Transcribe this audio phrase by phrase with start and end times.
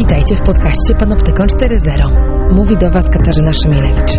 [0.00, 2.54] Witajcie w podcaście Panoptykon 4.0.
[2.56, 4.12] Mówi do Was Katarzyna Szymielewicz.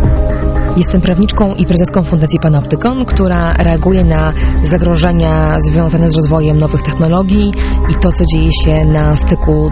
[0.78, 7.52] Jestem prawniczką i prezeską Fundacji Panoptykon, która reaguje na zagrożenia związane z rozwojem nowych technologii
[7.90, 9.72] i to, co dzieje się na styku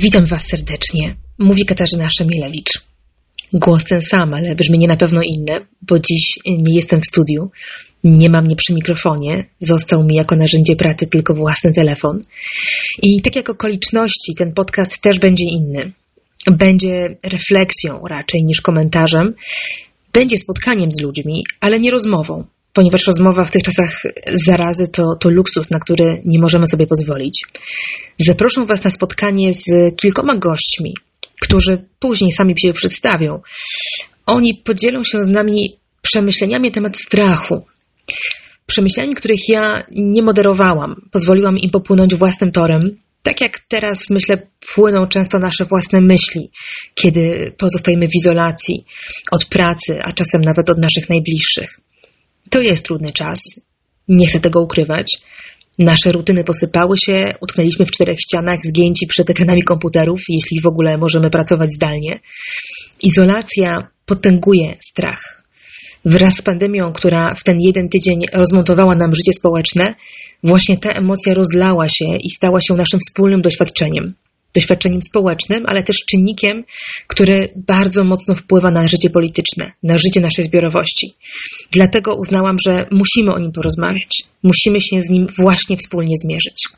[0.00, 1.16] Witam Was serdecznie.
[1.38, 2.70] Mówi Katarzyna Szemielewicz.
[3.52, 7.50] Głos ten sam, ale brzmienie na pewno inne, bo dziś nie jestem w studiu,
[8.04, 12.20] nie mam mnie przy mikrofonie, został mi jako narzędzie pracy tylko własny telefon.
[13.02, 15.92] I tak jak okoliczności, ten podcast też będzie inny.
[16.46, 19.34] Będzie refleksją raczej niż komentarzem,
[20.12, 24.02] będzie spotkaniem z ludźmi, ale nie rozmową, ponieważ rozmowa w tych czasach
[24.46, 27.42] zarazy to, to luksus, na który nie możemy sobie pozwolić.
[28.18, 30.94] Zaproszę Was na spotkanie z kilkoma gośćmi,
[31.40, 33.40] którzy później sami się przedstawią.
[34.26, 37.64] Oni podzielą się z nami przemyśleniami na temat strachu.
[38.66, 41.08] Przemyśleniami, których ja nie moderowałam.
[41.10, 42.80] Pozwoliłam im popłynąć własnym torem.
[43.22, 46.50] Tak jak teraz, myślę, płyną często nasze własne myśli,
[46.94, 48.84] kiedy pozostajemy w izolacji
[49.30, 51.80] od pracy, a czasem nawet od naszych najbliższych.
[52.50, 53.40] To jest trudny czas.
[54.08, 55.06] Nie chcę tego ukrywać.
[55.78, 60.98] Nasze rutyny posypały się, utknęliśmy w czterech ścianach, zgięci przed ekranami komputerów, jeśli w ogóle
[60.98, 62.20] możemy pracować zdalnie.
[63.02, 65.42] Izolacja potęguje strach.
[66.04, 69.94] Wraz z pandemią, która w ten jeden tydzień rozmontowała nam życie społeczne,
[70.42, 74.14] właśnie ta emocja rozlała się i stała się naszym wspólnym doświadczeniem
[74.54, 76.64] doświadczeniem społecznym, ale też czynnikiem,
[77.06, 81.14] który bardzo mocno wpływa na życie polityczne, na życie naszej zbiorowości.
[81.70, 84.24] Dlatego uznałam, że musimy o nim porozmawiać.
[84.42, 86.68] Musimy się z nim właśnie wspólnie zmierzyć.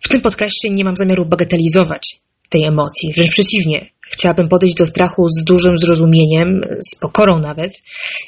[0.00, 3.90] W tym podcaście nie mam zamiaru bagatelizować tej emocji, wręcz przeciwnie.
[4.00, 6.60] Chciałabym podejść do strachu z dużym zrozumieniem,
[6.92, 7.72] z pokorą nawet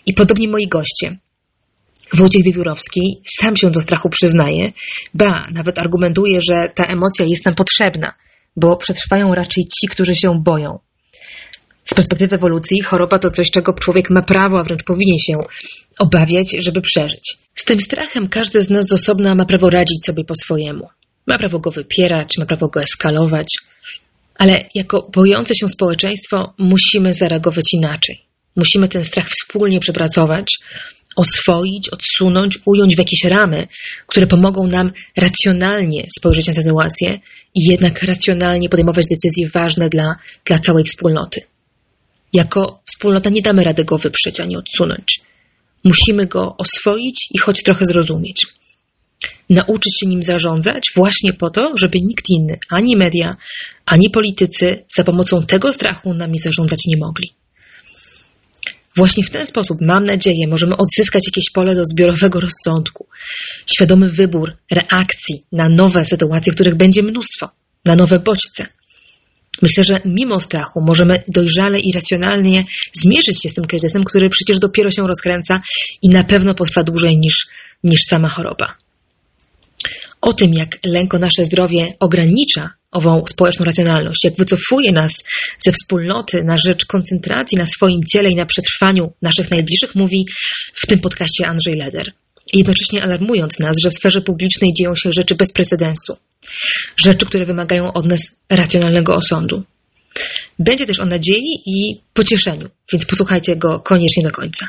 [0.06, 1.16] i podobnie moi goście.
[2.12, 4.72] Wojciech Wiewiórowski sam się do strachu przyznaje,
[5.14, 8.14] ba, nawet argumentuje, że ta emocja jest nam potrzebna,
[8.56, 10.78] bo przetrwają raczej ci, którzy się boją.
[11.84, 15.38] Z perspektywy ewolucji choroba to coś, czego człowiek ma prawo, a wręcz powinien się
[15.98, 17.38] obawiać, żeby przeżyć.
[17.54, 20.88] Z tym strachem każdy z nas z osobna ma prawo radzić sobie po swojemu.
[21.26, 23.46] Ma prawo go wypierać, ma prawo go eskalować,
[24.34, 28.22] ale jako bojące się społeczeństwo musimy zareagować inaczej.
[28.56, 30.58] Musimy ten strach wspólnie przepracować,
[31.16, 33.68] oswoić, odsunąć, ująć w jakieś ramy,
[34.06, 37.18] które pomogą nam racjonalnie spojrzeć na sytuację
[37.54, 41.40] i jednak racjonalnie podejmować decyzje ważne dla, dla całej wspólnoty.
[42.32, 45.20] Jako wspólnota nie damy rady go wyprzeć ani odsunąć.
[45.84, 48.46] Musimy go oswoić i choć trochę zrozumieć.
[49.50, 53.36] Nauczyć się nim zarządzać właśnie po to, żeby nikt inny, ani media,
[53.86, 57.32] ani politycy za pomocą tego strachu nami zarządzać nie mogli.
[58.96, 63.06] Właśnie w ten sposób, mam nadzieję, możemy odzyskać jakieś pole do zbiorowego rozsądku,
[63.66, 67.48] świadomy wybór reakcji na nowe sytuacje, których będzie mnóstwo,
[67.84, 68.66] na nowe bodźce.
[69.62, 72.64] Myślę, że mimo strachu możemy dojrzale i racjonalnie
[73.02, 75.60] zmierzyć się z tym kryzysem, który przecież dopiero się rozkręca
[76.02, 77.46] i na pewno potrwa dłużej niż,
[77.84, 78.85] niż sama choroba.
[80.26, 85.12] O tym, jak lęk o nasze zdrowie ogranicza ową społeczną racjonalność, jak wycofuje nas
[85.58, 90.26] ze wspólnoty na rzecz koncentracji na swoim ciele i na przetrwaniu naszych najbliższych, mówi
[90.74, 92.12] w tym podcaście Andrzej Leder.
[92.52, 96.16] Jednocześnie alarmując nas, że w sferze publicznej dzieją się rzeczy bez precedensu.
[96.96, 98.20] Rzeczy, które wymagają od nas
[98.50, 99.62] racjonalnego osądu.
[100.58, 104.66] Będzie też o nadziei i pocieszeniu, więc posłuchajcie go koniecznie do końca.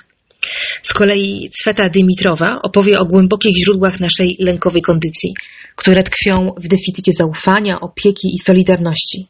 [0.82, 5.34] Z kolei Cweta Dymitrowa opowie o głębokich źródłach naszej lękowej kondycji,
[5.76, 9.28] które tkwią w deficycie zaufania, opieki i solidarności.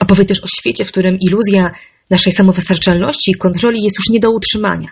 [0.00, 1.70] Opowie też o świecie, w którym iluzja
[2.10, 4.88] naszej samowystarczalności i kontroli jest już nie do utrzymania.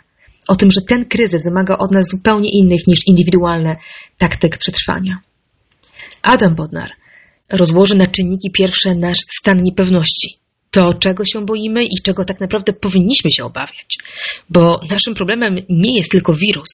[0.48, 3.76] O tym, że ten kryzys wymaga od nas zupełnie innych niż indywidualne
[4.18, 5.20] taktyk przetrwania.
[6.22, 6.90] Adam Bodnar
[7.48, 10.28] rozłoży na czynniki pierwsze nasz stan niepewności,
[10.70, 13.98] to, czego się boimy i czego tak naprawdę powinniśmy się obawiać.
[14.50, 16.68] Bo naszym problemem nie jest tylko wirus.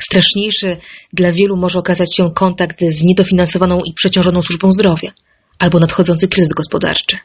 [0.00, 0.76] Straszniejszy
[1.12, 5.12] dla wielu może okazać się kontakt z niedofinansowaną i przeciążoną służbą zdrowia
[5.58, 7.18] albo nadchodzący kryzys gospodarczy.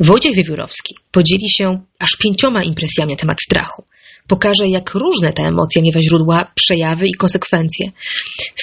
[0.00, 3.84] Wojciech Wiewiórowski podzieli się aż pięcioma impresjami na temat strachu.
[4.26, 7.86] Pokaże, jak różne ta emocja miewa źródła, przejawy i konsekwencje.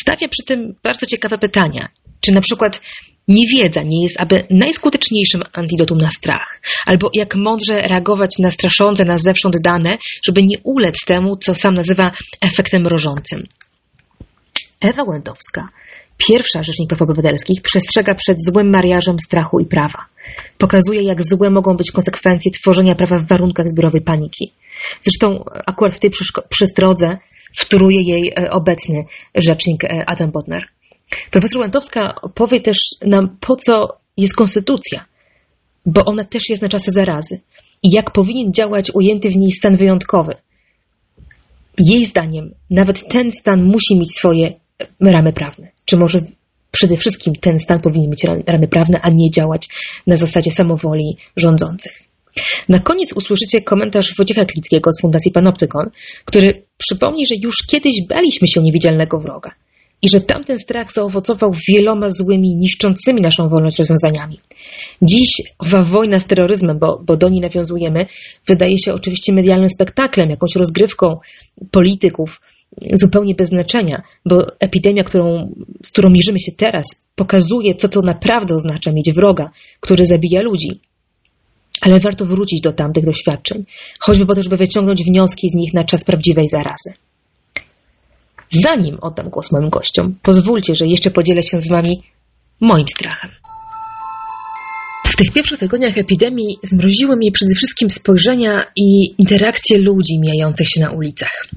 [0.02, 1.90] Stawia przy tym bardzo ciekawe pytania.
[2.22, 2.82] Czy na przykład
[3.30, 9.22] Niewiedza nie jest aby najskuteczniejszym antidotum na strach, albo jak mądrze reagować na straszące nas
[9.22, 12.12] zewsząd dane, żeby nie ulec temu, co sam nazywa
[12.42, 13.44] efektem mrożącym.
[14.82, 15.70] Ewa Łędowska,
[16.18, 20.06] pierwsza Rzecznik Praw Obywatelskich, przestrzega przed złym mariażem strachu i prawa.
[20.58, 24.54] Pokazuje, jak złe mogą być konsekwencje tworzenia prawa w warunkach zbiorowej paniki.
[25.02, 26.12] Zresztą akurat w tej
[26.50, 27.18] przestrodze
[27.56, 29.04] wtóruje jej e, obecny
[29.36, 30.68] rzecznik e, Adam Bodner.
[31.32, 35.06] Profesor Łętowska powie też nam, po co jest konstytucja,
[35.86, 37.40] bo ona też jest na czasy zarazy
[37.84, 40.36] i jak powinien działać ujęty w niej stan wyjątkowy.
[41.78, 44.54] Jej zdaniem nawet ten stan musi mieć swoje
[45.00, 45.72] ramy prawne.
[45.86, 46.20] Czy może
[46.72, 49.68] przede wszystkim ten stan powinien mieć ramy prawne, a nie działać
[50.08, 52.04] na zasadzie samowoli rządzących.
[52.70, 55.90] Na koniec usłyszycie komentarz Wojciecha Klickiego z Fundacji Panoptykon,
[56.26, 59.52] który przypomni, że już kiedyś baliśmy się niewidzialnego wroga
[60.02, 64.40] i że tamten strach zaowocował wieloma złymi, niszczącymi naszą wolność rozwiązaniami.
[65.02, 68.06] Dziś owa wojna z terroryzmem, bo, bo do niej nawiązujemy,
[68.48, 71.18] wydaje się oczywiście medialnym spektaklem, jakąś rozgrywką
[71.72, 72.42] polityków,
[72.94, 75.54] zupełnie bez znaczenia, bo epidemia, którą,
[75.84, 76.86] z którą mierzymy się teraz,
[77.16, 79.50] pokazuje, co to naprawdę oznacza mieć wroga,
[79.80, 80.80] który zabija ludzi.
[81.82, 83.66] Ale warto wrócić do tamtych doświadczeń,
[84.00, 86.94] choćby po to, żeby wyciągnąć wnioski z nich na czas prawdziwej zarazy.
[88.50, 92.04] Zanim oddam głos moim gościom, pozwólcie, że jeszcze podzielę się z Wami
[92.60, 93.32] moim strachem.
[95.06, 100.82] W tych pierwszych tygodniach epidemii zmroziły mnie przede wszystkim spojrzenia i interakcje ludzi mijających się
[100.82, 101.48] na ulicach,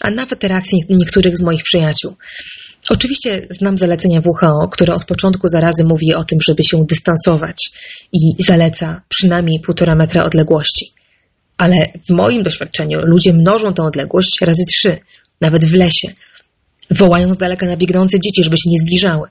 [0.00, 2.14] a nawet reakcje niektórych z moich przyjaciół.
[2.90, 7.70] Oczywiście znam zalecenia WHO, które od początku zarazy mówi o tym, żeby się dystansować
[8.12, 10.92] i zaleca przynajmniej półtora metra odległości.
[11.58, 11.76] Ale
[12.08, 14.98] w moim doświadczeniu ludzie mnożą tę odległość razy trzy,
[15.40, 16.12] nawet w lesie,
[16.90, 19.28] Wołają z daleka na biegnące dzieci, żeby się nie zbliżały.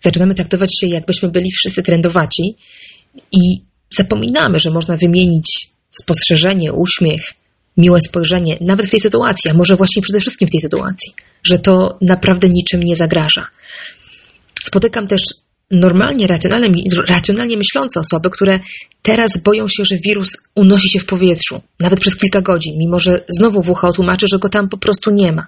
[0.00, 2.56] Zaczynamy traktować się, jakbyśmy byli wszyscy trendowaci
[3.32, 7.22] i zapominamy, że można wymienić spostrzeżenie, uśmiech,
[7.76, 11.12] miłe spojrzenie, nawet w tej sytuacji, a może właśnie przede wszystkim w tej sytuacji,
[11.44, 13.46] że to naprawdę niczym nie zagraża.
[14.62, 15.22] Spotykam też
[15.70, 16.68] normalnie, racjonalnie,
[17.08, 18.60] racjonalnie myślące osoby, które
[19.02, 23.24] teraz boją się, że wirus unosi się w powietrzu, nawet przez kilka godzin, mimo że
[23.28, 25.46] znowu WHO tłumaczy, że go tam po prostu nie ma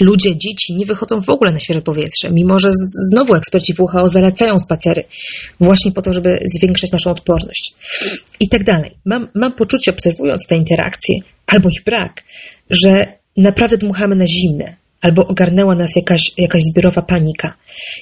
[0.00, 2.70] ludzie, dzieci nie wychodzą w ogóle na świeże powietrze, mimo że
[3.10, 5.04] znowu eksperci WHO zalecają spacery
[5.60, 7.74] właśnie po to, żeby zwiększać naszą odporność
[8.40, 8.90] i tak dalej.
[9.04, 11.14] Mam, mam poczucie, obserwując te interakcje,
[11.46, 12.22] albo ich brak,
[12.70, 13.06] że
[13.36, 17.54] naprawdę dmuchamy na zimne, albo ogarnęła nas jakaś, jakaś zbiorowa panika.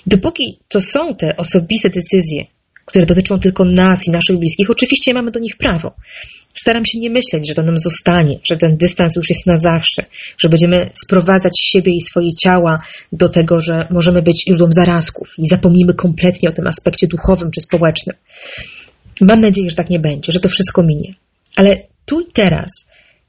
[0.07, 2.45] Dopóki to są te osobiste decyzje,
[2.89, 5.95] które dotyczą tylko nas i naszych bliskich, oczywiście mamy do nich prawo.
[6.55, 10.05] Staram się nie myśleć, że to nam zostanie, że ten dystans już jest na zawsze,
[10.39, 12.79] że będziemy sprowadzać siebie i swoje ciała
[13.13, 17.61] do tego, że możemy być źródłem zarazków i zapomnimy kompletnie o tym aspekcie duchowym czy
[17.61, 18.17] społecznym.
[19.21, 21.15] Mam nadzieję, że tak nie będzie, że to wszystko minie.
[21.57, 22.71] Ale tu i teraz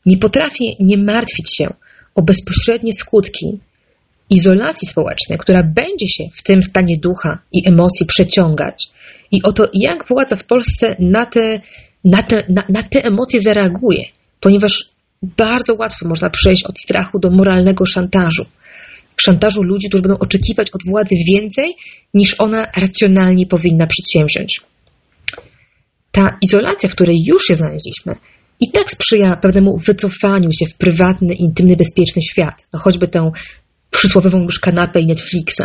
[0.06, 1.74] nie potrafię nie martwić się
[2.16, 3.60] o bezpośrednie skutki
[4.30, 8.90] izolacji społecznej, która będzie się w tym stanie ducha i emocji przeciągać
[9.32, 11.62] i o to, jak władza w Polsce na te,
[12.04, 14.04] na te, na, na te emocje zareaguje,
[14.40, 14.90] ponieważ
[15.22, 18.46] bardzo łatwo można przejść od strachu do moralnego szantażu.
[19.22, 21.76] Szantażu ludzi, którzy będą oczekiwać od władzy więcej,
[22.14, 24.62] niż ona racjonalnie powinna przedsięwziąć.
[26.12, 28.16] Ta izolacja, w której już się znaleźliśmy,
[28.60, 32.68] i tak sprzyja pewnemu wycofaniu się w prywatny, intymny, bezpieczny świat.
[32.74, 33.32] No choćby tę
[33.92, 35.64] przysłowiową już kanapę i Netflixa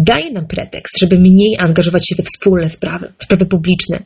[0.00, 3.98] daje nam pretekst, żeby mniej angażować się we wspólne sprawy, sprawy publiczne.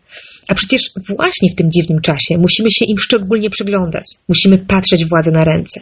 [0.49, 5.31] A przecież właśnie w tym dziwnym czasie musimy się im szczególnie przyglądać, musimy patrzeć władzy
[5.31, 5.81] na ręce.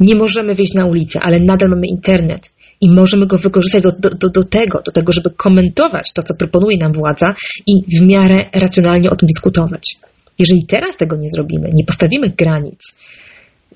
[0.00, 4.28] Nie możemy wyjść na ulicę, ale nadal mamy internet i możemy go wykorzystać do, do,
[4.28, 7.34] do, tego, do tego, żeby komentować to, co proponuje nam władza
[7.66, 9.96] i w miarę racjonalnie o tym dyskutować.
[10.38, 12.80] Jeżeli teraz tego nie zrobimy, nie postawimy granic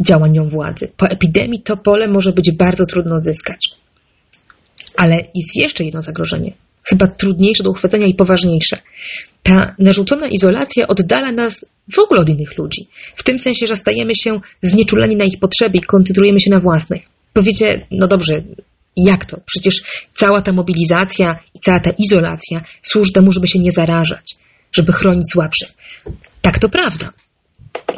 [0.01, 3.69] działaniom władzy, po epidemii to pole może być bardzo trudno odzyskać.
[4.97, 6.53] Ale jest jeszcze jedno zagrożenie,
[6.85, 8.79] chyba trudniejsze do uchwycenia i poważniejsze.
[9.43, 12.87] Ta narzucona izolacja oddala nas w ogóle od innych ludzi.
[13.15, 17.03] W tym sensie, że stajemy się znieczuleni na ich potrzeby i koncentrujemy się na własnych.
[17.33, 18.43] Powiecie, no dobrze,
[18.97, 19.41] jak to?
[19.47, 19.83] Przecież
[20.15, 24.37] cała ta mobilizacja i cała ta izolacja służy temu, żeby się nie zarażać.
[24.73, 25.69] żeby chronić słabszych.
[26.43, 27.13] Tak to prawda.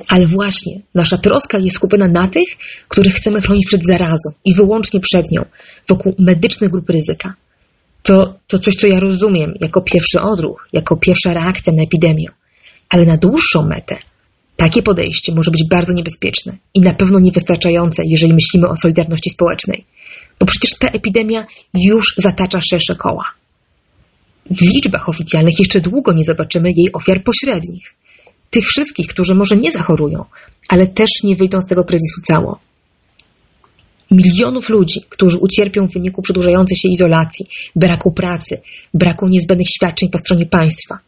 [0.08, 2.48] Ale właśnie nasza troska jest skupiona na tych,
[2.88, 5.44] których chcemy chronić przed zarazą i wyłącznie przed nią,
[5.88, 7.34] wokół medycznych grup ryzyka.
[8.02, 12.28] To, to coś, co ja rozumiem jako pierwszy odruch, jako pierwsza reakcja na epidemię.
[12.88, 13.96] Ale na dłuższą metę
[14.56, 19.84] takie podejście może być bardzo niebezpieczne i na pewno niewystarczające, jeżeli myślimy o solidarności społecznej.
[20.40, 21.44] Bo przecież ta epidemia
[21.74, 23.24] już zatacza szersze koła.
[24.50, 27.94] W liczbach oficjalnych jeszcze długo nie zobaczymy jej ofiar pośrednich.
[28.54, 30.24] Tych wszystkich, którzy może nie zachorują,
[30.68, 32.60] ale też nie wyjdą z tego kryzysu cało.
[34.10, 37.46] Milionów ludzi, którzy ucierpią w wyniku przedłużającej się izolacji,
[37.76, 38.60] braku pracy,
[38.94, 40.98] braku niezbędnych świadczeń po stronie państwa.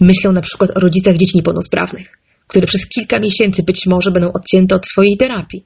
[0.00, 4.74] Myślę na przykład o rodzicach dzieci niepełnosprawnych, które przez kilka miesięcy być może będą odcięte
[4.74, 5.64] od swojej terapii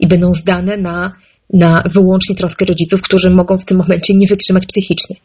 [0.00, 1.12] i będą zdane na
[1.52, 5.16] na wyłącznie troskę rodziców, którzy mogą w tym momencie nie wytrzymać psychicznie.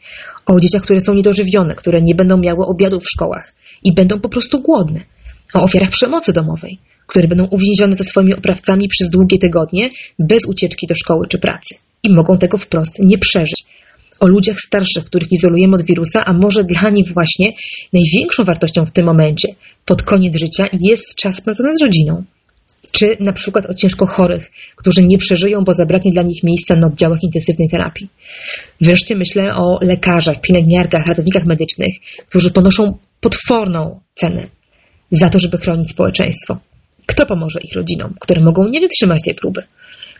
[0.46, 4.28] O dzieciach, które są niedożywione, które nie będą miały obiadów w szkołach i będą po
[4.28, 5.15] prostu głodne.
[5.54, 9.88] O ofiarach przemocy domowej, które będą uwięzione ze swoimi oprawcami przez długie tygodnie
[10.18, 13.64] bez ucieczki do szkoły czy pracy i mogą tego wprost nie przeżyć.
[14.20, 17.52] O ludziach starszych, których izolujemy od wirusa, a może dla nich właśnie
[17.92, 19.48] największą wartością w tym momencie,
[19.84, 22.24] pod koniec życia, jest czas spędzony z rodziną
[22.92, 26.86] czy na przykład o ciężko chorych, którzy nie przeżyją, bo zabraknie dla nich miejsca na
[26.86, 28.08] oddziałach intensywnej terapii.
[28.80, 31.94] Wreszcie myślę o lekarzach, pielęgniarkach, ratownikach medycznych,
[32.28, 34.46] którzy ponoszą potworną cenę
[35.10, 36.58] za to, żeby chronić społeczeństwo.
[37.06, 39.62] Kto pomoże ich rodzinom, które mogą nie wytrzymać tej próby?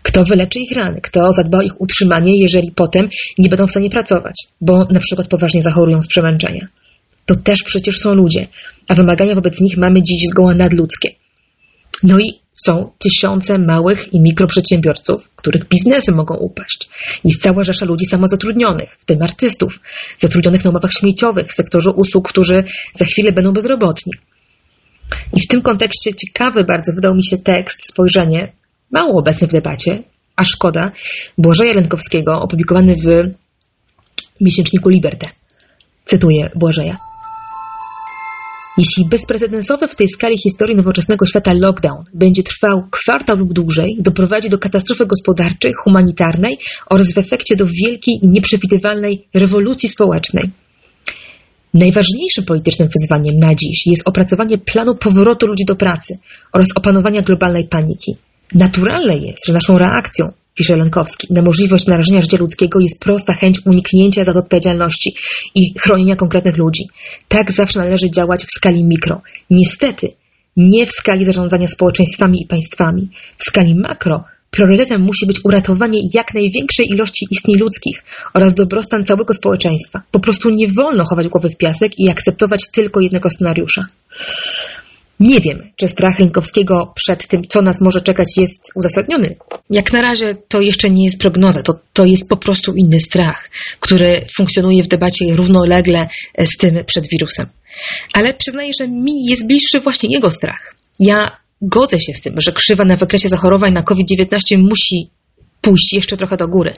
[0.03, 1.01] Kto wyleczy ich rany?
[1.01, 5.29] Kto zadba o ich utrzymanie, jeżeli potem nie będą w stanie pracować, bo na przykład
[5.29, 6.67] poważnie zachorują z przemęczenia?
[7.27, 8.47] To też przecież są ludzie,
[8.89, 11.09] a wymagania wobec nich mamy dziś zgoła nadludzkie.
[12.03, 16.89] No i są tysiące małych i mikroprzedsiębiorców, których biznesy mogą upaść.
[17.25, 19.79] Jest cała rzesza ludzi samozatrudnionych, w tym artystów,
[20.19, 22.65] zatrudnionych na umowach śmieciowych w sektorze usług, którzy
[22.95, 24.13] za chwilę będą bezrobotni.
[25.37, 28.53] I w tym kontekście ciekawy bardzo wydał mi się tekst, spojrzenie,
[28.91, 30.03] mało obecny w debacie,
[30.37, 30.93] a szkoda,
[31.39, 33.35] Błażeja Lękowskiego, opublikowany w
[34.41, 35.27] miesięczniku Liberté.
[36.05, 36.97] Cytuję Błażeja.
[38.79, 44.51] Jeśli bezprecedensowy w tej skali historii nowoczesnego świata lockdown będzie trwał kwartał lub dłużej, doprowadzi
[44.51, 46.59] do katastrofy gospodarczej, humanitarnej
[46.91, 50.51] oraz w efekcie do wielkiej i nieprzewidywalnej rewolucji społecznej.
[51.81, 56.19] Najważniejszym politycznym wyzwaniem na dziś jest opracowanie planu powrotu ludzi do pracy
[56.53, 58.17] oraz opanowania globalnej paniki.
[58.55, 63.67] Naturalne jest, że naszą reakcją pisze Lenkowski, na możliwość narażenia życia ludzkiego jest prosta chęć
[63.67, 65.15] uniknięcia za odpowiedzialności
[65.55, 66.85] i chronienia konkretnych ludzi.
[67.29, 69.23] Tak zawsze należy działać w skali mikro.
[69.51, 70.09] Niestety,
[70.57, 73.11] nie w skali zarządzania społeczeństwami i państwami.
[73.39, 74.25] W skali makro
[74.57, 80.03] priorytetem musi być uratowanie jak największej ilości istnień ludzkich oraz dobrostan całego społeczeństwa.
[80.11, 83.83] Po prostu nie wolno chować głowy w piasek i akceptować tylko jednego scenariusza.
[85.21, 89.37] Nie wiem, czy strach Rynkowskiego przed tym, co nas może czekać, jest uzasadniony.
[89.71, 93.51] Jak na razie to jeszcze nie jest prognoza, to, to jest po prostu inny strach,
[93.81, 96.09] który funkcjonuje w debacie równolegle
[96.39, 97.47] z tym przed wirusem.
[98.13, 100.75] Ale przyznaję, że mi jest bliższy właśnie jego strach.
[101.01, 105.11] Ja godzę się z tym, że krzywa na wykresie zachorowań na COVID-19 musi
[105.61, 106.73] pójść jeszcze trochę do góry.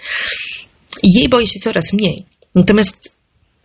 [1.02, 2.25] Jej boję się coraz mniej.
[2.54, 3.18] Natomiast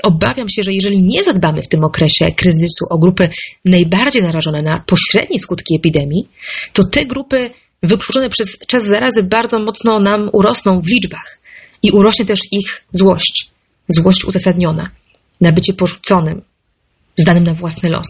[0.04, 3.30] Obawiam się, że jeżeli nie zadbamy w tym okresie kryzysu o grupy
[3.66, 6.30] najbardziej narażone na pośrednie skutki epidemii,
[6.74, 7.50] to te grupy
[7.84, 11.40] wykluczone przez czas zarazy bardzo mocno nam urosną w liczbach
[11.84, 13.50] i urośnie też ich złość.
[13.88, 14.90] Złość uzasadniona
[15.42, 16.42] na bycie porzuconym,
[17.18, 18.08] zdanym na własny los.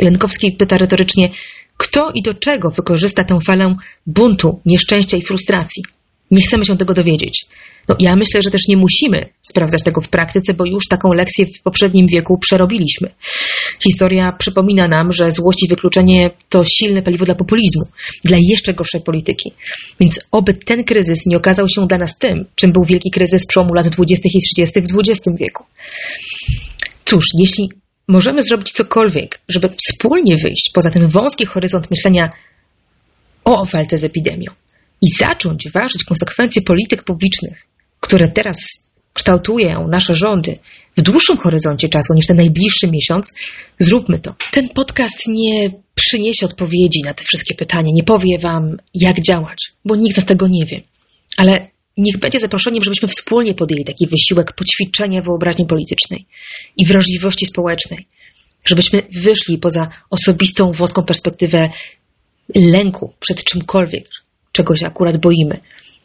[0.00, 1.30] Lenkowski pyta retorycznie,
[1.76, 3.76] kto i do czego wykorzysta tę falę
[4.06, 5.82] buntu, nieszczęścia i frustracji.
[6.30, 7.46] Nie chcemy się tego dowiedzieć.
[7.88, 11.46] No, ja myślę, że też nie musimy sprawdzać tego w praktyce, bo już taką lekcję
[11.46, 13.08] w poprzednim wieku przerobiliśmy.
[13.82, 17.82] Historia przypomina nam, że złość i wykluczenie to silne paliwo dla populizmu,
[18.24, 19.52] dla jeszcze gorszej polityki.
[20.00, 23.74] Więc oby ten kryzys nie okazał się dla nas tym, czym był wielki kryzys przełomu
[23.74, 24.28] lat 20.
[24.34, 24.80] i 30.
[24.80, 25.64] w XX wieku.
[27.04, 27.68] Cóż, jeśli
[28.08, 32.30] możemy zrobić cokolwiek, żeby wspólnie wyjść poza ten wąski horyzont myślenia
[33.44, 34.52] o walce z epidemią,
[35.02, 37.66] i zacząć ważyć konsekwencje polityk publicznych,
[38.00, 38.56] które teraz
[39.12, 40.58] kształtują nasze rządy
[40.96, 43.32] w dłuższym horyzoncie czasu niż ten najbliższy miesiąc,
[43.78, 44.34] zróbmy to.
[44.52, 49.96] Ten podcast nie przyniesie odpowiedzi na te wszystkie pytania, nie powie Wam, jak działać, bo
[49.96, 50.80] nikt z tego nie wie.
[51.36, 56.26] Ale niech będzie zaproszeniem, żebyśmy wspólnie podjęli taki wysiłek poćwiczenia wyobraźni politycznej
[56.76, 58.06] i wrażliwości społecznej,
[58.68, 61.70] żebyśmy wyszli poza osobistą włoską perspektywę
[62.54, 64.04] lęku przed czymkolwiek,
[64.52, 65.60] czego się akurat boimy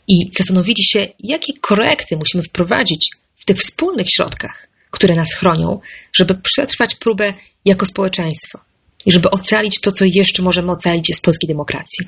[0.07, 5.79] i zastanowili się, jakie korekty musimy wprowadzić w tych wspólnych środkach, które nas chronią,
[6.13, 7.33] żeby przetrwać próbę
[7.65, 8.59] jako społeczeństwo
[9.05, 12.07] i żeby ocalić to, co jeszcze możemy ocalić z polskiej demokracji.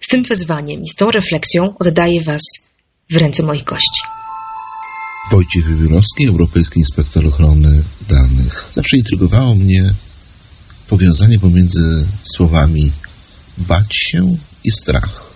[0.00, 2.42] Z tym wezwaniem i z tą refleksją oddaję Was
[3.10, 4.00] w ręce moich gości.
[5.30, 8.70] Wojciech Wywirowski, Europejski Inspektor Ochrony Danych.
[8.72, 9.94] Zawsze intrygowało mnie
[10.88, 12.92] powiązanie pomiędzy słowami
[13.58, 15.34] bać się i strach.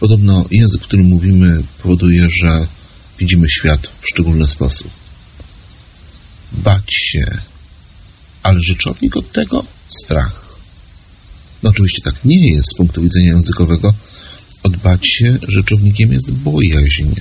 [0.00, 2.66] Podobno język, którym mówimy, powoduje, że
[3.18, 4.90] widzimy świat w szczególny sposób.
[6.52, 7.38] Bać się,
[8.42, 10.43] ale rzeczownik od tego strach.
[11.64, 13.94] No oczywiście tak nie jest z punktu widzenia językowego.
[14.62, 17.14] Odbać się rzeczownikiem jest bojaźń,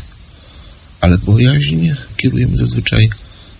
[1.01, 3.09] ale bojaźń kierujemy zazwyczaj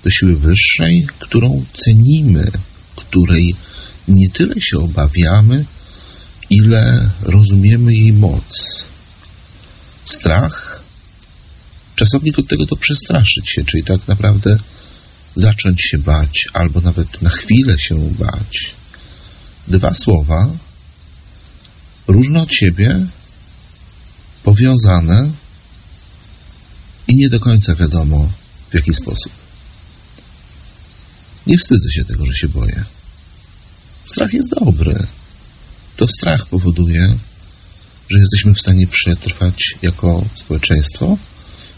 [0.04, 2.52] do siły wyższej, którą cenimy,
[2.96, 3.56] której
[4.08, 5.66] nie tyle się obawiamy,
[6.50, 8.84] ile rozumiemy jej moc.
[10.06, 10.84] Strach,
[11.96, 14.58] czasownik od tego to przestraszyć się, czyli tak naprawdę
[15.36, 18.74] zacząć się bać, albo nawet na chwilę się bać.
[19.68, 20.50] Dwa słowa,
[22.08, 23.06] różne od siebie,
[24.44, 25.30] powiązane
[27.08, 28.32] i nie do końca wiadomo
[28.70, 29.32] w jaki sposób.
[31.48, 32.84] Nie wstydzę się tego, że się boję.
[34.06, 35.08] Strach jest dobry.
[35.96, 37.16] To strach powoduje,
[38.10, 41.18] że jesteśmy w stanie przetrwać jako społeczeństwo,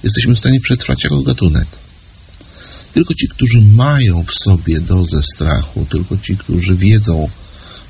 [0.03, 1.67] jesteśmy w stanie przetrwać jako gatunek.
[2.93, 7.29] Tylko ci, którzy mają w sobie dozę strachu, tylko ci, którzy wiedzą,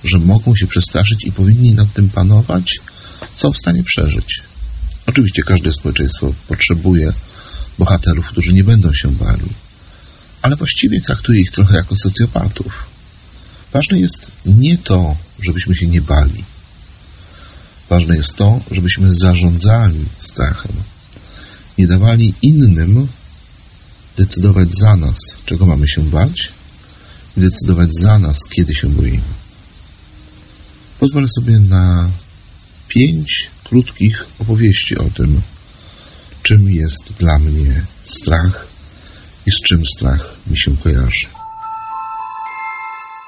[0.05, 2.79] że mogą się przestraszyć i powinni nad tym panować,
[3.33, 4.41] są w stanie przeżyć.
[5.05, 7.13] Oczywiście każde społeczeństwo potrzebuje
[7.79, 9.49] bohaterów, którzy nie będą się bali,
[10.41, 12.85] ale właściwie traktuje ich trochę jako socjopatów.
[13.73, 16.43] Ważne jest nie to, żebyśmy się nie bali.
[17.89, 20.71] Ważne jest to, żebyśmy zarządzali strachem.
[21.77, 23.07] Nie dawali innym
[24.17, 26.51] decydować za nas, czego mamy się bać,
[27.37, 29.44] i decydować za nas, kiedy się boimy.
[30.99, 32.09] Pozwolę sobie na
[32.87, 35.41] pięć krótkich opowieści o tym,
[36.43, 38.67] czym jest dla mnie strach
[39.45, 41.27] i z czym strach mi się kojarzy.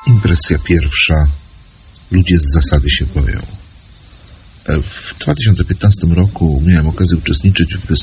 [0.08, 1.28] Impresja pierwsza.
[2.12, 3.42] Ludzie z zasady się boją.
[4.68, 7.96] W 2015 roku miałem okazję uczestniczyć w,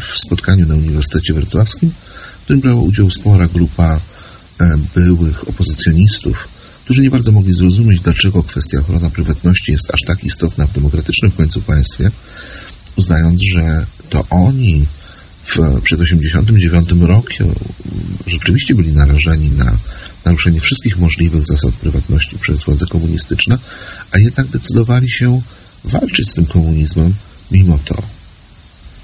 [0.00, 1.90] w spotkaniu na Uniwersytecie Wrocławskim,
[2.40, 4.00] w którym brała udział spora grupa
[4.60, 6.48] e, byłych opozycjonistów,
[6.92, 11.30] którzy nie bardzo mogli zrozumieć, dlaczego kwestia ochrony prywatności jest aż tak istotna w demokratycznym
[11.30, 12.10] w końcu państwie,
[12.96, 14.86] uznając, że to oni
[15.44, 15.52] w,
[15.82, 17.46] przed 1989 rokiem
[18.26, 19.76] rzeczywiście byli narażeni na
[20.24, 23.58] naruszenie wszystkich możliwych zasad prywatności przez władze komunistyczne,
[24.10, 25.42] a jednak decydowali się
[25.84, 27.14] walczyć z tym komunizmem
[27.50, 28.02] mimo to.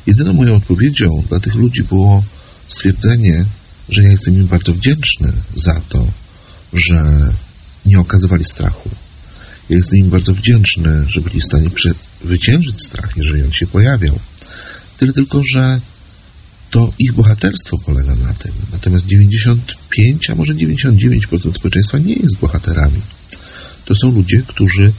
[0.06, 2.24] Jedyną moją odpowiedzią dla tych ludzi było
[2.68, 3.44] stwierdzenie,
[3.88, 6.06] że ja jestem im bardzo wdzięczny za to,
[6.72, 7.28] że
[7.86, 8.90] nie okazywali strachu.
[9.70, 11.70] Ja jestem im bardzo wdzięczny, że byli w stanie
[12.24, 14.18] wyciężyć strach, jeżeli on się pojawiał.
[14.98, 15.80] Tyle tylko, że
[16.70, 18.52] to ich bohaterstwo polega na tym.
[18.72, 23.00] Natomiast 95, a może 99% społeczeństwa nie jest bohaterami.
[23.84, 24.92] To są ludzie, którzy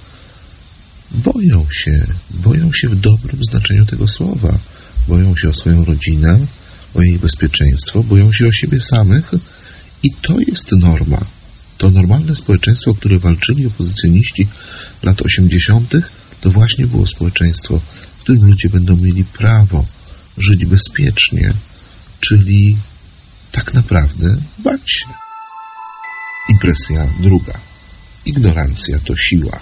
[1.12, 4.60] boją się, boją się w dobrym znaczeniu tego słowa.
[5.08, 6.40] Boją się o swoją rodzinę,
[6.94, 9.32] o jej bezpieczeństwo, boją się o siebie samych
[10.04, 11.26] i to jest norma.
[11.80, 14.48] To normalne społeczeństwo, które walczyli opozycjoniści
[15.04, 15.94] lat 80.,
[16.42, 17.80] to właśnie było społeczeństwo,
[18.18, 19.86] w którym ludzie będą mieli prawo
[20.38, 21.54] żyć bezpiecznie,
[22.20, 22.78] czyli
[23.52, 25.06] tak naprawdę bać się.
[26.50, 27.54] Impresja druga.
[28.26, 29.60] Ignorancja to siła.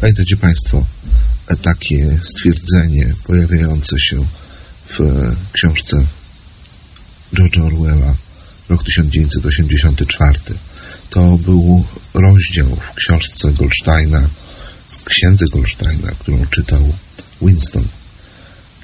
[0.00, 0.86] Pamiętacie Państwo
[1.62, 4.26] takie stwierdzenie pojawiające się
[4.88, 5.00] w
[5.52, 6.06] książce
[7.34, 8.14] George'a Orwella
[8.70, 10.38] rok 1984.
[11.10, 14.28] To był rozdział w książce Goldsteina,
[14.88, 16.92] z księdze Goldsteina, którą czytał
[17.42, 17.88] Winston.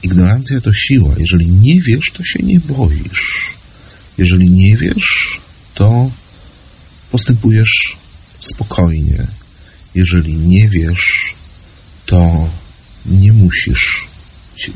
[0.02, 1.14] Ignorancja to siła.
[1.18, 3.54] Jeżeli nie wiesz, to się nie boisz.
[4.18, 5.40] Jeżeli nie wiesz,
[5.74, 6.10] to
[7.10, 7.96] postępujesz
[8.40, 9.26] spokojnie.
[9.94, 11.34] Jeżeli nie wiesz,
[12.06, 12.50] to
[13.06, 14.06] nie musisz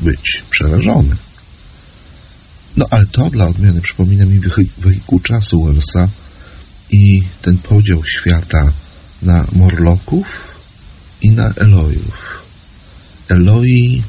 [0.01, 1.15] być przerażony.
[2.77, 4.39] No ale to dla odmiany przypomina mi
[4.77, 6.09] wehikuł czasu Wellsa
[6.91, 8.71] i ten podział świata
[9.21, 10.27] na Morloków
[11.21, 12.43] i na Elojów.
[13.29, 14.03] Eloi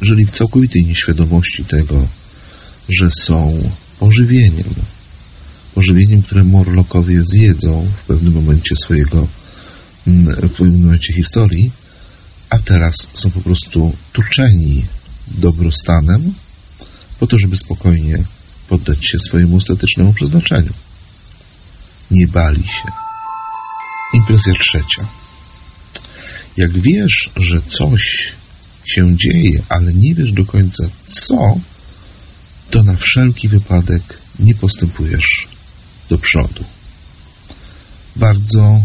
[0.00, 2.08] żyli w całkowitej nieświadomości tego,
[2.88, 4.74] że są pożywieniem.
[5.74, 9.26] Pożywieniem, które Morlokowie zjedzą w pewnym momencie swojego,
[10.06, 11.70] mm, w pewnym momencie historii,
[12.50, 14.84] a teraz są po prostu tuczeni
[15.28, 16.34] dobrostanem,
[17.20, 18.24] po to, żeby spokojnie
[18.68, 20.72] poddać się swojemu ostatecznemu przeznaczeniu.
[22.10, 22.88] Nie bali się.
[24.14, 25.06] Impresja trzecia.
[26.56, 28.32] Jak wiesz, że coś
[28.84, 31.60] się dzieje, ale nie wiesz do końca co,
[32.70, 35.48] to na wszelki wypadek nie postępujesz
[36.10, 36.64] do przodu.
[38.16, 38.82] Bardzo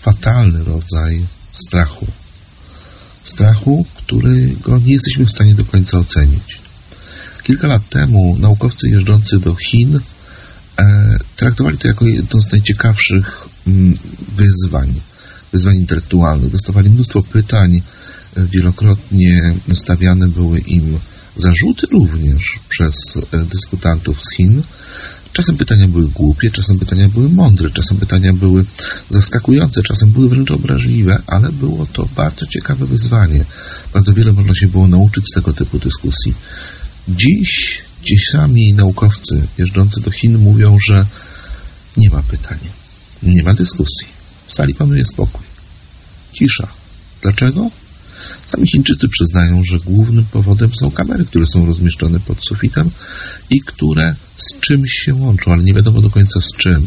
[0.00, 2.06] fatalny rodzaj strachu.
[3.24, 6.57] Strachu, którego nie jesteśmy w stanie do końca ocenić.
[7.42, 10.00] Kilka lat temu naukowcy jeżdżący do Chin
[10.78, 13.98] e, traktowali to jako jedno z najciekawszych mm,
[14.36, 14.94] wyzwań,
[15.52, 16.52] wyzwań intelektualnych.
[16.52, 17.82] Dostawali mnóstwo pytań,
[18.36, 20.98] e, wielokrotnie stawiane były im
[21.36, 22.94] zarzuty również przez
[23.32, 24.62] e, dyskutantów z Chin.
[25.32, 28.64] Czasem pytania były głupie, czasem pytania były mądre, czasem pytania były
[29.10, 33.44] zaskakujące, czasem były wręcz obraźliwe, ale było to bardzo ciekawe wyzwanie.
[33.94, 36.34] Bardzo wiele można się było nauczyć z tego typu dyskusji.
[37.08, 41.06] Dziś ci sami naukowcy jeżdżący do Chin mówią, że
[41.96, 42.58] nie ma pytań,
[43.22, 44.06] nie ma dyskusji.
[44.46, 45.46] W sali panuje spokój.
[46.32, 46.68] Cisza.
[47.22, 47.70] Dlaczego?
[48.46, 52.90] Sami Chińczycy przyznają, że głównym powodem są kamery, które są rozmieszczone pod sufitem
[53.50, 56.86] i które z czymś się łączą, ale nie wiadomo do końca z czym.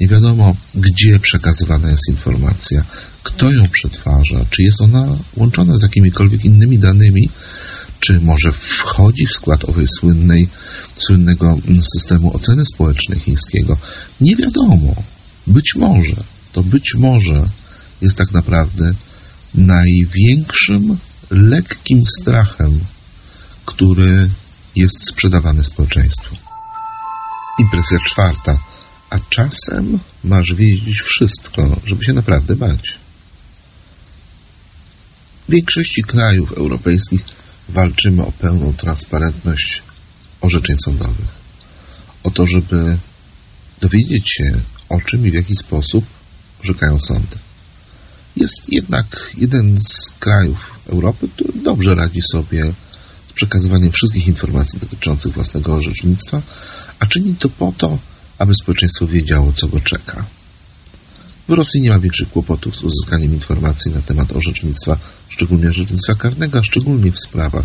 [0.00, 2.84] Nie wiadomo, gdzie przekazywana jest informacja,
[3.22, 7.28] kto ją przetwarza, czy jest ona łączona z jakimikolwiek innymi danymi,
[8.00, 10.48] czy może wchodzi w skład owej słynnej,
[10.96, 11.58] słynnego
[11.94, 13.76] systemu oceny społecznej chińskiego.
[14.20, 14.94] Nie wiadomo.
[15.46, 16.16] Być może,
[16.52, 17.44] to być może
[18.00, 18.92] jest tak naprawdę
[19.54, 20.98] największym
[21.30, 22.80] lekkim strachem,
[23.64, 24.28] który
[24.76, 26.36] jest sprzedawany społeczeństwu.
[27.58, 28.58] Impresja czwarta.
[29.10, 32.98] A czasem masz wiedzieć wszystko, żeby się naprawdę bać.
[35.48, 37.24] W większości krajów europejskich
[37.68, 39.82] walczymy o pełną transparentność
[40.40, 41.38] orzeczeń sądowych.
[42.24, 42.98] O to, żeby
[43.80, 46.04] dowiedzieć się, o czym i w jaki sposób
[46.64, 47.36] orzekają sądy.
[48.36, 52.72] Jest jednak jeden z krajów Europy, który dobrze radzi sobie
[53.30, 56.42] z przekazywaniem wszystkich informacji dotyczących własnego orzecznictwa,
[56.98, 57.98] a czyni to po to,
[58.38, 60.24] aby społeczeństwo wiedziało, co go czeka.
[61.48, 66.58] W Rosji nie ma większych kłopotów z uzyskaniem informacji na temat orzecznictwa, szczególnie orzecznictwa karnego,
[66.58, 67.64] a szczególnie w sprawach,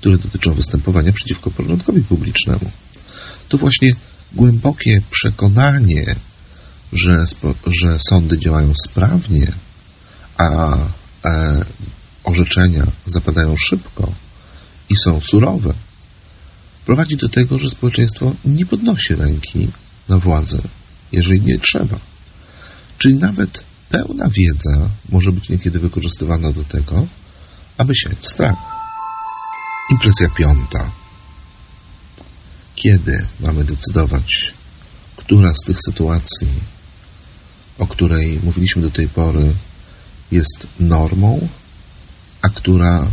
[0.00, 2.70] które dotyczą występowania przeciwko porządkowi publicznemu.
[3.48, 3.92] To właśnie
[4.32, 6.16] głębokie przekonanie,
[6.92, 7.24] że,
[7.66, 9.52] że sądy działają sprawnie,
[10.36, 10.76] a
[11.24, 11.64] e,
[12.24, 14.12] orzeczenia zapadają szybko
[14.90, 15.74] i są surowe,
[16.86, 19.68] prowadzi do tego, że społeczeństwo nie podnosi ręki
[20.08, 20.58] na władzę,
[21.12, 22.11] jeżeli nie trzeba.
[22.98, 27.06] Czyli nawet pełna wiedza może być niekiedy wykorzystywana do tego,
[27.78, 28.56] aby siać strach.
[29.90, 30.90] Impresja piąta.
[32.74, 34.54] Kiedy mamy decydować,
[35.16, 36.48] która z tych sytuacji,
[37.78, 39.52] o której mówiliśmy do tej pory,
[40.30, 41.48] jest normą,
[42.42, 43.06] a która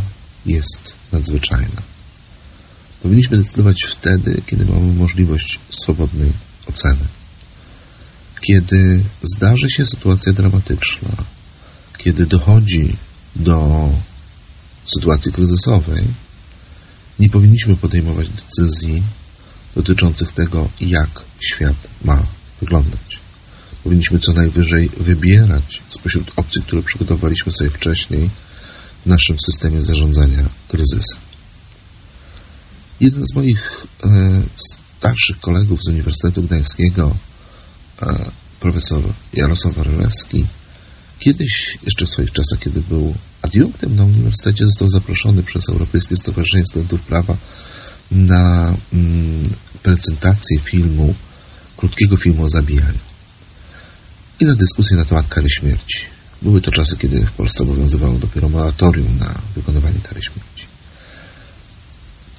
[0.46, 1.82] jest nadzwyczajna?
[3.02, 6.32] Powinniśmy decydować wtedy, kiedy mamy możliwość swobodnej
[6.66, 7.19] oceny
[8.40, 11.08] kiedy zdarzy się sytuacja dramatyczna,
[11.98, 12.96] kiedy dochodzi
[13.36, 13.88] do
[14.94, 16.04] sytuacji kryzysowej,
[17.18, 19.02] nie powinniśmy podejmować decyzji
[19.74, 22.22] dotyczących tego, jak świat ma
[22.60, 23.20] wyglądać.
[23.84, 28.30] Powinniśmy co najwyżej wybierać spośród opcji, które przygotowaliśmy sobie wcześniej
[29.04, 31.18] w naszym systemie zarządzania kryzysem.
[33.00, 34.42] Jeden z moich e,
[34.96, 37.16] starszych kolegów z Uniwersytetu Gdańskiego
[38.60, 40.46] profesor Jarosław Warlewski
[41.18, 46.64] kiedyś, jeszcze w swoich czasach, kiedy był adiunktem na uniwersytecie, został zaproszony przez Europejskie Stowarzyszenie
[46.66, 47.36] Studentów Prawa
[48.10, 49.50] na mm,
[49.82, 51.14] prezentację filmu,
[51.76, 52.98] krótkiego filmu o zabijaniu
[54.40, 56.04] i na dyskusję na temat kary śmierci.
[56.42, 60.64] Były to czasy, kiedy w Polsce obowiązywało dopiero moratorium na wykonywanie kary śmierci.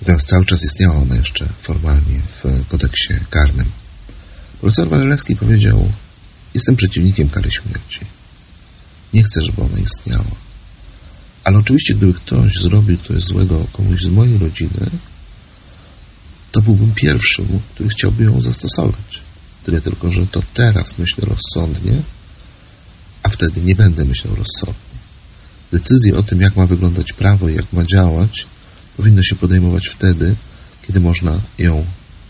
[0.02, 3.66] Natomiast cały czas istniała ona jeszcze formalnie w kodeksie karnym.
[4.62, 5.92] Profesor Walewski powiedział,
[6.54, 8.00] jestem przeciwnikiem kary śmierci.
[9.14, 10.36] Nie chcę, żeby ona istniała.
[11.44, 14.90] Ale oczywiście, gdyby ktoś zrobił coś złego komuś z mojej rodziny,
[16.52, 19.22] to byłbym pierwszym, który chciałby ją zastosować.
[19.64, 22.02] Tyle tylko, że to teraz myślę rozsądnie,
[23.24, 25.00] a wtedy nie będę myślał rozsądnie.
[25.72, 28.46] Decyzje o tym, jak ma wyglądać prawo i jak ma działać,
[28.98, 30.36] powinno się podejmować wtedy,
[30.88, 31.86] kiedy można ją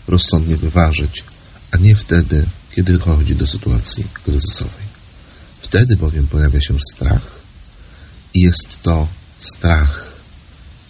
[0.08, 1.24] rozsądnie wyważyć,
[1.72, 4.86] a nie wtedy, kiedy dochodzi do sytuacji kryzysowej.
[5.60, 7.40] Wtedy bowiem pojawia się strach
[8.34, 9.08] i jest to
[9.38, 10.12] strach,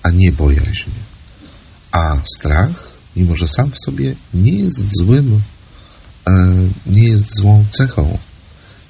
[0.02, 0.90] a nie bojaźń.
[1.92, 5.42] A strach mimo że sam w sobie nie jest złym,
[6.26, 6.32] e,
[6.86, 8.18] nie jest złą cechą,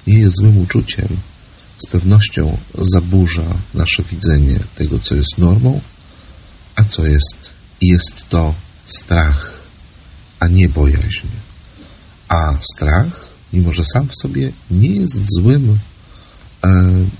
[0.07, 1.07] nie jest złym uczuciem,
[1.77, 5.81] z pewnością zaburza nasze widzenie tego, co jest normą,
[6.75, 7.49] a co jest,
[7.81, 8.53] jest to
[8.85, 9.53] strach,
[10.39, 11.27] a nie bojaźń.
[12.33, 15.79] A strach, mimo że sam w sobie nie jest złym,
[16.63, 16.69] e,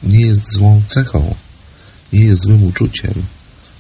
[0.04, 1.36] nie jest złą cechą,
[2.13, 3.13] nie jest złym uczuciem,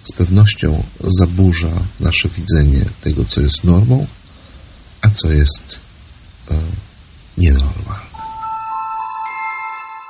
[0.03, 0.83] z pewnością
[1.19, 4.07] zaburza nasze widzenie tego, co jest normą,
[5.01, 5.79] a co jest
[6.51, 6.55] e,
[7.37, 8.13] nienormalne.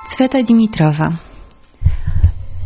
[0.08, 1.33] Cweta Dimitrowa.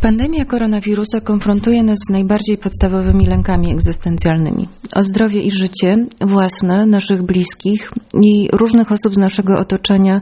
[0.03, 4.69] Pandemia koronawirusa konfrontuje nas z najbardziej podstawowymi lękami egzystencjalnymi.
[4.95, 10.21] O zdrowie i życie własne, naszych bliskich i różnych osób z naszego otoczenia,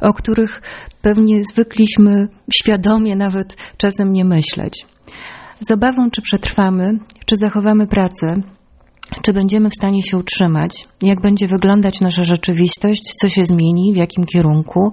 [0.00, 0.62] o których
[1.02, 4.86] pewnie zwykliśmy świadomie nawet czasem nie myśleć.
[5.60, 8.34] Z obawą, czy przetrwamy, czy zachowamy pracę,
[9.22, 13.96] czy będziemy w stanie się utrzymać, jak będzie wyglądać nasza rzeczywistość, co się zmieni, w
[13.96, 14.92] jakim kierunku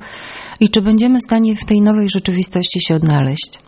[0.59, 3.59] i czy będziemy w stanie w tej nowej rzeczywistości się odnaleźć.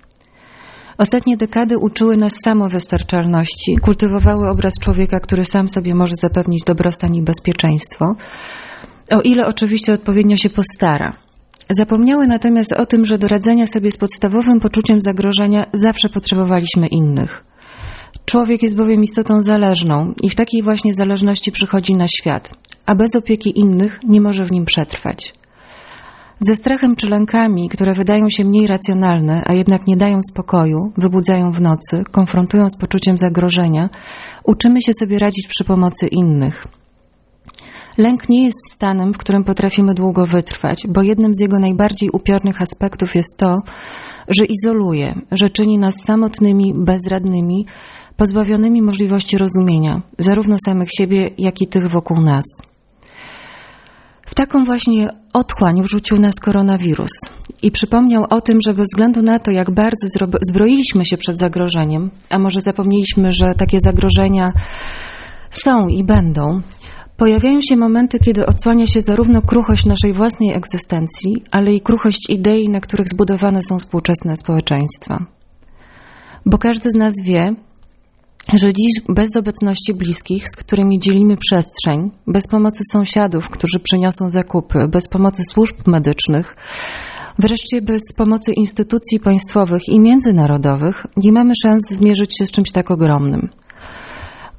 [0.98, 7.22] Ostatnie dekady uczyły nas samowystarczalności, kultywowały obraz człowieka, który sam sobie może zapewnić dobrostan i
[7.22, 8.16] bezpieczeństwo,
[9.12, 11.14] o ile oczywiście odpowiednio się postara.
[11.70, 17.44] Zapomniały natomiast o tym, że do radzenia sobie z podstawowym poczuciem zagrożenia zawsze potrzebowaliśmy innych.
[18.26, 22.50] Człowiek jest bowiem istotą zależną i w takiej właśnie zależności przychodzi na świat,
[22.86, 25.34] a bez opieki innych nie może w nim przetrwać.
[26.40, 31.52] Ze strachem czy lękami, które wydają się mniej racjonalne, a jednak nie dają spokoju, wybudzają
[31.52, 33.90] w nocy, konfrontują z poczuciem zagrożenia,
[34.44, 36.68] uczymy się sobie radzić przy pomocy innych.
[37.98, 42.62] Lęk nie jest stanem, w którym potrafimy długo wytrwać, bo jednym z jego najbardziej upiornych
[42.62, 43.58] aspektów jest to,
[44.28, 47.66] że izoluje, że czyni nas samotnymi, bezradnymi,
[48.18, 52.46] pozbawionymi możliwości rozumienia, zarówno samych siebie, jak i tych wokół nas.
[54.38, 57.12] Taką właśnie otchłań wrzucił nas koronawirus
[57.62, 60.08] i przypomniał o tym, że bez względu na to, jak bardzo
[60.42, 64.54] zbroiliśmy się przed zagrożeniem, a może zapomnieliśmy, że takie zagrożenia
[65.50, 66.62] są i będą,
[67.18, 72.70] pojawiają się momenty, kiedy odsłania się zarówno kruchość naszej własnej egzystencji, ale i kruchość idei,
[72.70, 75.26] na których zbudowane są współczesne społeczeństwa.
[76.46, 77.56] Bo każdy z nas wie,
[78.54, 84.88] że dziś bez obecności bliskich, z którymi dzielimy przestrzeń, bez pomocy sąsiadów, którzy przyniosą zakupy,
[84.88, 86.56] bez pomocy służb medycznych,
[87.40, 92.92] wreszcie bez pomocy instytucji państwowych i międzynarodowych, nie mamy szans zmierzyć się z czymś tak
[92.92, 93.50] ogromnym.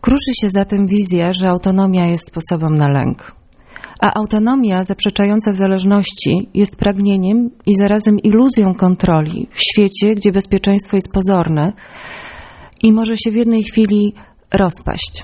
[0.01, 3.33] Kruszy się zatem wizja, że autonomia jest sposobem na lęk.
[4.01, 11.13] A autonomia zaprzeczająca zależności jest pragnieniem i zarazem iluzją kontroli w świecie, gdzie bezpieczeństwo jest
[11.13, 11.73] pozorne,
[12.83, 14.15] i może się w jednej chwili
[14.53, 15.23] rozpaść.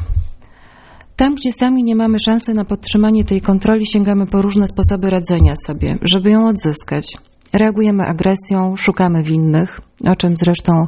[1.17, 5.55] Tam, gdzie sami nie mamy szansy na podtrzymanie tej kontroli, sięgamy po różne sposoby radzenia
[5.67, 7.17] sobie, żeby ją odzyskać.
[7.53, 10.87] Reagujemy agresją, szukamy winnych, o czym zresztą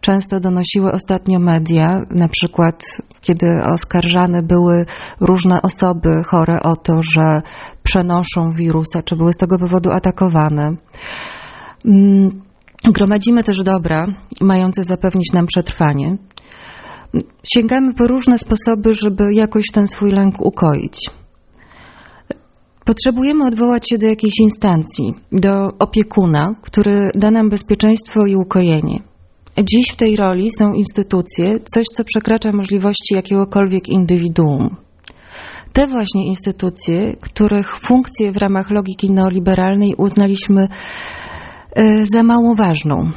[0.00, 2.84] często donosiły ostatnio media, na przykład
[3.20, 4.86] kiedy oskarżane były
[5.20, 7.42] różne osoby chore o to, że
[7.82, 10.76] przenoszą wirusa, czy były z tego powodu atakowane.
[12.92, 14.06] Gromadzimy też dobra,
[14.40, 16.16] mające zapewnić nam przetrwanie.
[17.54, 21.10] Sięgamy po różne sposoby, żeby jakoś ten swój lęk ukoić.
[22.84, 29.02] Potrzebujemy odwołać się do jakiejś instancji, do opiekuna, który da nam bezpieczeństwo i ukojenie.
[29.58, 34.76] Dziś w tej roli są instytucje, coś co przekracza możliwości jakiegokolwiek indywiduum.
[35.72, 40.68] Te właśnie instytucje, których funkcje w ramach logiki neoliberalnej uznaliśmy
[42.02, 43.10] za mało ważną.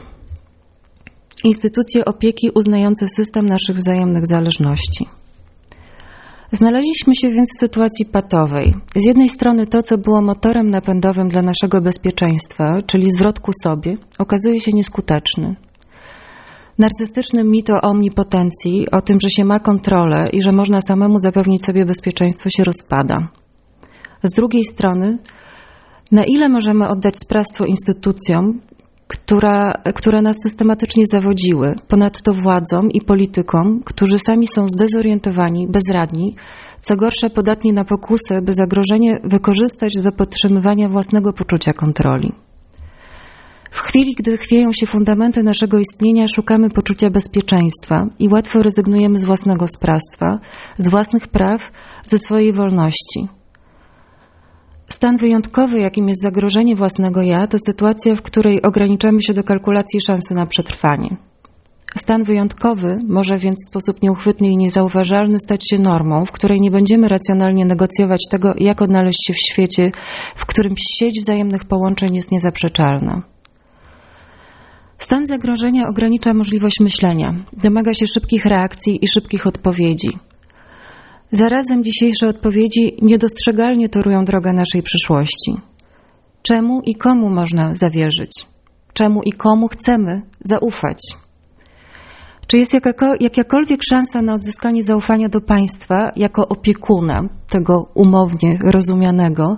[1.44, 5.08] Instytucje opieki uznające system naszych wzajemnych zależności.
[6.52, 8.74] Znaleźliśmy się więc w sytuacji patowej.
[8.96, 13.98] Z jednej strony to, co było motorem napędowym dla naszego bezpieczeństwa, czyli zwrot ku sobie,
[14.20, 15.56] okazuje się nieskuteczny.
[16.78, 21.66] Narcystyczny mit o omnipotencji, o tym, że się ma kontrolę i że można samemu zapewnić
[21.66, 23.28] sobie bezpieczeństwo, się rozpada.
[24.24, 25.18] Z drugiej strony
[26.12, 28.62] na ile możemy oddać sprawstwo instytucjom,
[29.08, 36.36] która, które nas systematycznie zawodziły, ponadto władzom i politykom, którzy sami są zdezorientowani, bezradni,
[36.80, 42.32] co gorsza podatni na pokusę, by zagrożenie wykorzystać do podtrzymywania własnego poczucia kontroli.
[43.72, 49.26] W chwili, gdy chwieją się fundamenty naszego istnienia, szukamy poczucia bezpieczeństwa i łatwo rezygnujemy z
[49.26, 50.40] własnego sprawstwa,
[50.78, 51.72] z własnych praw,
[52.06, 53.28] ze swojej wolności.
[54.90, 60.02] Stan wyjątkowy, jakim jest zagrożenie własnego ja, to sytuacja, w której ograniczamy się do kalkulacji
[60.02, 61.18] szansy na przetrwanie.
[61.98, 66.72] Stan wyjątkowy może więc w sposób nieuchwytny i niezauważalny stać się normą, w której nie
[66.72, 69.92] będziemy racjonalnie negocjować tego, jak odnaleźć się w świecie,
[70.36, 73.22] w którym sieć wzajemnych połączeń jest niezaprzeczalna.
[74.98, 80.10] Stan zagrożenia ogranicza możliwość myślenia, domaga się szybkich reakcji i szybkich odpowiedzi.
[81.32, 85.54] Zarazem dzisiejsze odpowiedzi niedostrzegalnie torują drogę naszej przyszłości.
[86.42, 88.32] Czemu i komu można zawierzyć?
[88.94, 90.98] Czemu i komu chcemy zaufać?
[92.48, 92.74] Czy jest
[93.20, 99.58] jakakolwiek szansa na odzyskanie zaufania do państwa jako opiekuna, tego umownie rozumianego,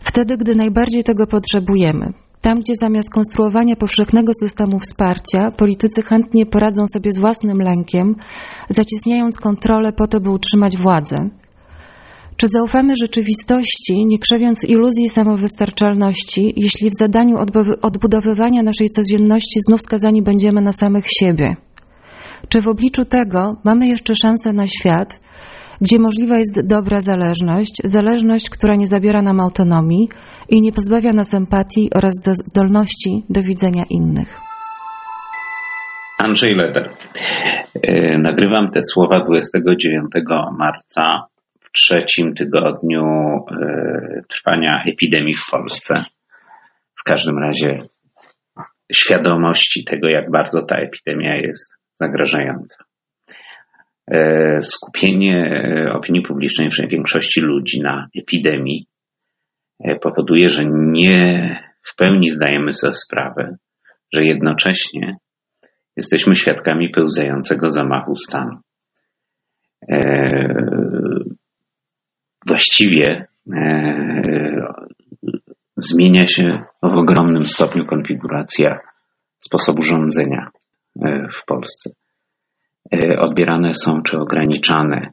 [0.00, 2.12] wtedy, gdy najbardziej tego potrzebujemy?
[2.44, 8.16] Tam, gdzie zamiast konstruowania powszechnego systemu wsparcia, politycy chętnie poradzą sobie z własnym lękiem,
[8.68, 11.28] zacieśniając kontrolę po to, by utrzymać władzę.
[12.36, 17.36] Czy zaufamy rzeczywistości, nie krzewiąc iluzji samowystarczalności, jeśli w zadaniu
[17.82, 21.56] odbudowywania naszej codzienności znów skazani będziemy na samych siebie?
[22.48, 25.20] Czy w obliczu tego mamy jeszcze szansę na świat,
[25.80, 30.08] gdzie możliwa jest dobra zależność, zależność, która nie zabiera nam autonomii
[30.48, 34.40] i nie pozbawia nas empatii oraz do zdolności do widzenia innych?
[36.18, 36.90] Andrzej Leder.
[37.82, 40.06] E, nagrywam te słowa 29
[40.58, 41.26] marca
[41.60, 45.94] w trzecim tygodniu e, trwania epidemii w Polsce.
[47.00, 47.82] W każdym razie
[48.92, 52.83] świadomości tego, jak bardzo ta epidemia jest zagrażająca.
[54.10, 58.86] E, skupienie e, opinii publicznej, w większości ludzi na epidemii
[59.80, 63.56] e, powoduje, że nie w pełni zdajemy sobie sprawę,
[64.12, 65.16] że jednocześnie
[65.96, 68.58] jesteśmy świadkami pełzającego zamachu stanu.
[72.46, 73.26] Właściwie
[75.76, 78.78] zmienia się w ogromnym stopniu konfiguracja
[79.38, 80.50] sposobu rządzenia
[81.32, 81.90] w Polsce.
[82.92, 85.10] E, odbierane są czy ograniczane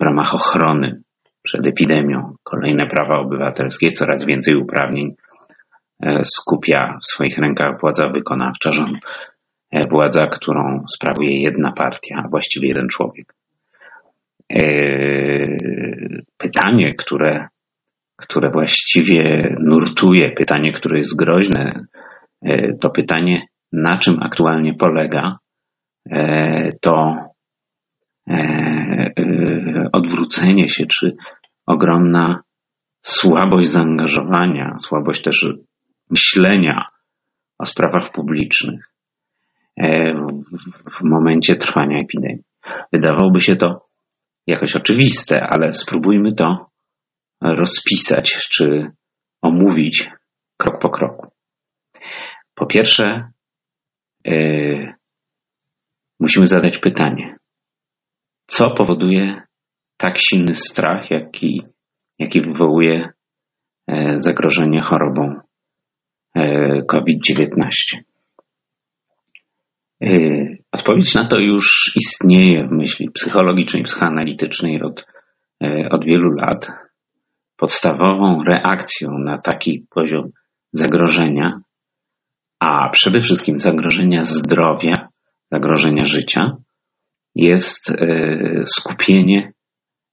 [0.00, 1.02] w ramach ochrony
[1.42, 2.34] przed epidemią.
[2.42, 5.14] Kolejne prawa obywatelskie, coraz więcej uprawnień
[6.02, 8.98] e, skupia w swoich rękach władza wykonawcza, rząd,
[9.70, 13.34] e, władza, którą sprawuje jedna partia, a właściwie jeden człowiek.
[16.38, 17.48] Pytanie, które,
[18.16, 21.84] które właściwie nurtuje, pytanie, które jest groźne,
[22.80, 25.47] to pytanie, na czym aktualnie polega E,
[26.80, 27.14] to
[28.30, 31.16] e, e, odwrócenie się, czy
[31.66, 32.42] ogromna
[33.02, 35.48] słabość zaangażowania, słabość też
[36.10, 36.88] myślenia
[37.58, 38.92] o sprawach publicznych
[40.90, 42.44] w momencie trwania epidemii.
[42.92, 43.88] Wydawałoby się to
[44.46, 46.70] jakoś oczywiste, ale spróbujmy to
[47.42, 48.92] rozpisać czy
[49.42, 50.10] omówić
[50.56, 51.28] krok po kroku.
[52.54, 53.30] Po pierwsze,
[56.20, 57.36] musimy zadać pytanie,
[58.46, 59.42] co powoduje
[59.96, 61.62] tak silny strach, jaki,
[62.18, 63.08] jaki wywołuje
[63.88, 65.40] e, zagrożenie chorobą
[66.34, 67.68] e, COVID-19?
[70.02, 70.08] E,
[70.72, 75.06] odpowiedź na to już istnieje w myśli psychologicznej, psychoanalitycznej od,
[75.90, 76.68] od wielu lat.
[77.56, 80.30] Podstawową reakcją na taki poziom
[80.72, 81.60] zagrożenia,
[82.60, 85.08] a przede wszystkim zagrożenia zdrowia,
[85.52, 86.56] zagrożenia życia
[87.34, 87.96] jest e,
[88.66, 89.52] skupienie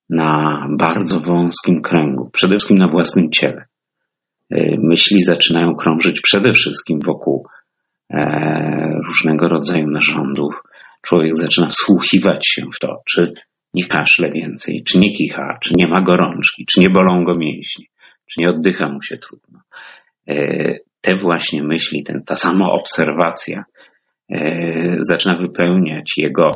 [0.09, 3.61] na bardzo wąskim kręgu, przede wszystkim na własnym ciele.
[4.51, 7.47] E, myśli zaczynają krążyć przede wszystkim wokół
[8.09, 8.21] e,
[9.07, 10.53] różnego rodzaju narządów.
[11.01, 13.33] Człowiek zaczyna wsłuchiwać się w to, czy
[13.73, 17.85] nie kaszle więcej, czy nie kicha, czy nie ma gorączki, czy nie bolą go mięśnie,
[18.31, 19.59] czy nie oddycha mu się trudno.
[21.01, 23.63] Te właśnie myśli, ten, ta sama obserwacja
[24.99, 26.51] zaczyna wypełniać jego,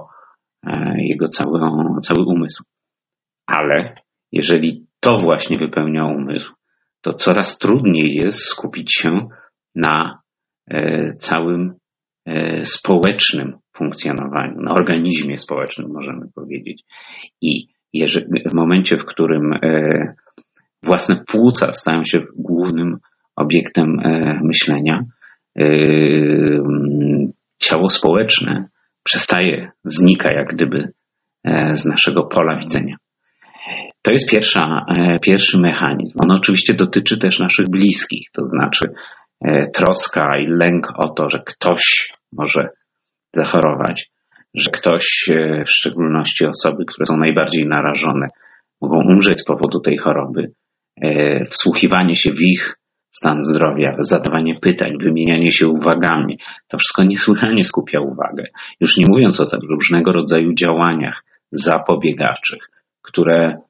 [0.67, 1.59] e, jego cały,
[2.01, 2.63] cały umysł.
[3.47, 3.95] Ale
[4.31, 6.53] jeżeli to właśnie wypełnia umysł,
[7.01, 9.27] to coraz trudniej jest skupić się
[9.75, 10.21] na
[10.71, 11.73] e, całym
[12.63, 16.83] społecznym funkcjonowaniu, na organizmie społecznym, możemy powiedzieć.
[17.41, 19.53] I jeżeli, w momencie, w którym
[20.83, 22.97] własne płuca stają się głównym
[23.35, 24.01] obiektem
[24.43, 25.03] myślenia,
[27.59, 28.69] ciało społeczne
[29.03, 30.93] przestaje, znika jak gdyby
[31.43, 32.95] e, z naszego pola widzenia.
[34.01, 36.17] To jest pierwsza, e, pierwszy mechanizm.
[36.23, 38.85] On oczywiście dotyczy też naszych bliskich, to znaczy
[39.45, 42.69] e, troska i lęk o to, że ktoś może
[43.33, 44.11] zachorować,
[44.53, 45.29] że ktoś,
[45.65, 48.27] w szczególności osoby, które są najbardziej narażone,
[48.81, 50.51] mogą umrzeć z powodu tej choroby.
[51.49, 52.78] Wsłuchiwanie się w ich
[53.11, 56.39] stan zdrowia, zadawanie pytań, wymienianie się uwagami.
[56.67, 58.43] To wszystko niesłychanie skupia uwagę.
[58.79, 62.69] Już nie mówiąc o różnego rodzaju działaniach zapobiegawczych,
[63.01, 63.61] które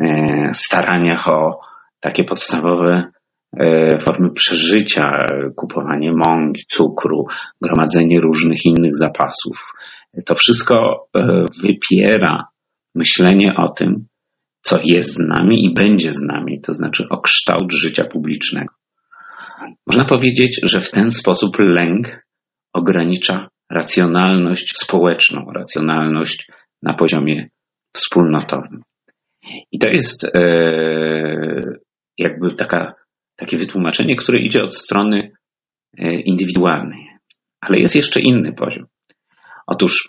[0.00, 1.60] e, staraniach o
[2.00, 3.12] takie podstawowe
[3.56, 5.10] e, formy przeżycia,
[5.56, 7.26] kupowanie mąki, cukru,
[7.62, 9.56] gromadzenie różnych innych zapasów.
[10.26, 12.44] To wszystko e, wypiera
[12.94, 14.06] myślenie o tym,
[14.60, 18.74] co jest z nami i będzie z nami, to znaczy o kształt życia publicznego.
[19.86, 22.26] Można powiedzieć, że w ten sposób lęk
[22.72, 26.50] ogranicza racjonalność społeczną, racjonalność
[26.82, 27.48] na poziomie
[27.96, 28.82] wspólnotowym.
[29.72, 30.30] I to jest e,
[32.18, 32.94] jakby taka,
[33.36, 35.18] takie wytłumaczenie, które idzie od strony
[35.98, 37.06] e, indywidualnej.
[37.60, 38.86] Ale jest jeszcze inny poziom.
[39.66, 40.08] Otóż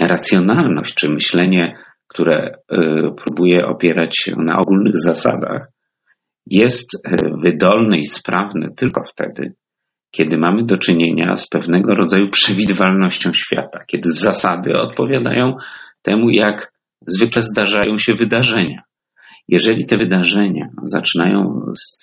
[0.00, 1.76] racjonalność czy myślenie,
[2.12, 2.76] które e,
[3.24, 5.68] próbuje opierać się na ogólnych zasadach,
[6.46, 9.54] jest e, wydolny i sprawny tylko wtedy,
[10.10, 15.56] kiedy mamy do czynienia z pewnego rodzaju przewidywalnością świata, kiedy zasady odpowiadają
[16.02, 16.72] temu, jak
[17.06, 18.82] zwykle zdarzają się wydarzenia.
[19.48, 21.62] Jeżeli te wydarzenia zaczynają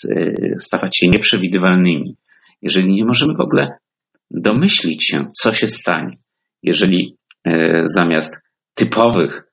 [0.09, 2.15] e, stawać się nieprzewidywalnymi,
[2.61, 3.77] jeżeli nie możemy w ogóle
[4.31, 6.17] domyślić się, co się stanie,
[6.63, 7.15] jeżeli
[7.85, 8.37] zamiast
[8.75, 9.48] typowych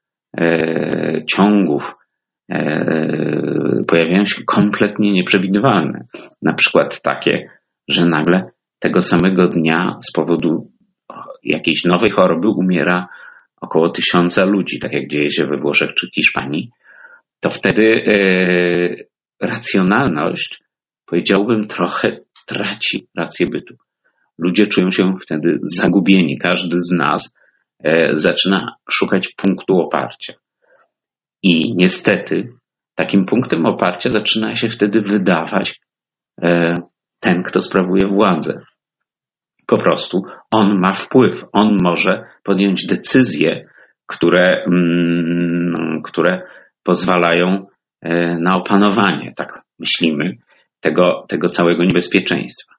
[1.26, 1.91] ciągów
[3.89, 6.05] pojawiają się kompletnie nieprzewidywalne.
[6.43, 7.51] Na przykład takie,
[7.89, 10.70] że nagle tego samego dnia z powodu
[11.43, 13.09] jakiejś nowej choroby umiera
[13.61, 16.68] około tysiąca ludzi, tak jak dzieje się we Włoszech czy Hiszpanii,
[17.41, 19.07] to wtedy yy,
[19.41, 20.62] racjonalność,
[21.07, 23.74] powiedziałbym, trochę traci rację bytu.
[24.39, 26.39] Ludzie czują się wtedy zagubieni.
[26.39, 27.45] Każdy z nas e,
[28.12, 28.58] zaczyna
[28.90, 30.34] szukać punktu oparcia.
[31.42, 32.52] I niestety
[32.94, 35.80] takim punktem oparcia zaczyna się wtedy wydawać
[36.42, 36.74] e,
[37.20, 38.60] ten, kto sprawuje władzę.
[39.66, 43.68] Po prostu on ma wpływ, on może podjąć decyzje,
[44.06, 46.42] które, mm, które
[46.82, 47.66] pozwalają
[48.02, 49.48] e, na opanowanie, tak
[49.78, 50.36] myślimy,
[50.80, 52.74] tego, tego całego niebezpieczeństwa.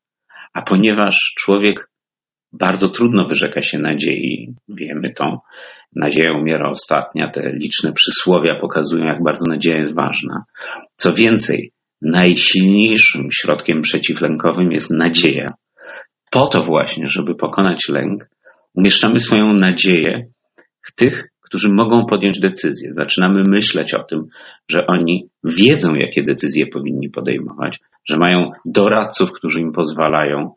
[0.54, 1.90] A ponieważ człowiek
[2.54, 5.42] bardzo trudno wyrzeka się nadziei, wiemy to,
[5.96, 10.44] nadzieja umiera ostatnia, te liczne przysłowia pokazują, jak bardzo nadzieja jest ważna.
[10.96, 11.72] Co więcej,
[12.02, 15.48] najsilniejszym środkiem przeciwlękowym jest nadzieja.
[16.32, 18.20] Po to właśnie, żeby pokonać lęk,
[18.76, 20.28] umieszczamy swoją nadzieję
[20.82, 22.90] w tych, którzy mogą podjąć decyzję.
[22.92, 24.20] Zaczynamy myśleć o tym,
[24.72, 27.80] że oni wiedzą, jakie decyzje powinni podejmować,
[28.10, 30.52] że mają doradców, którzy im pozwalają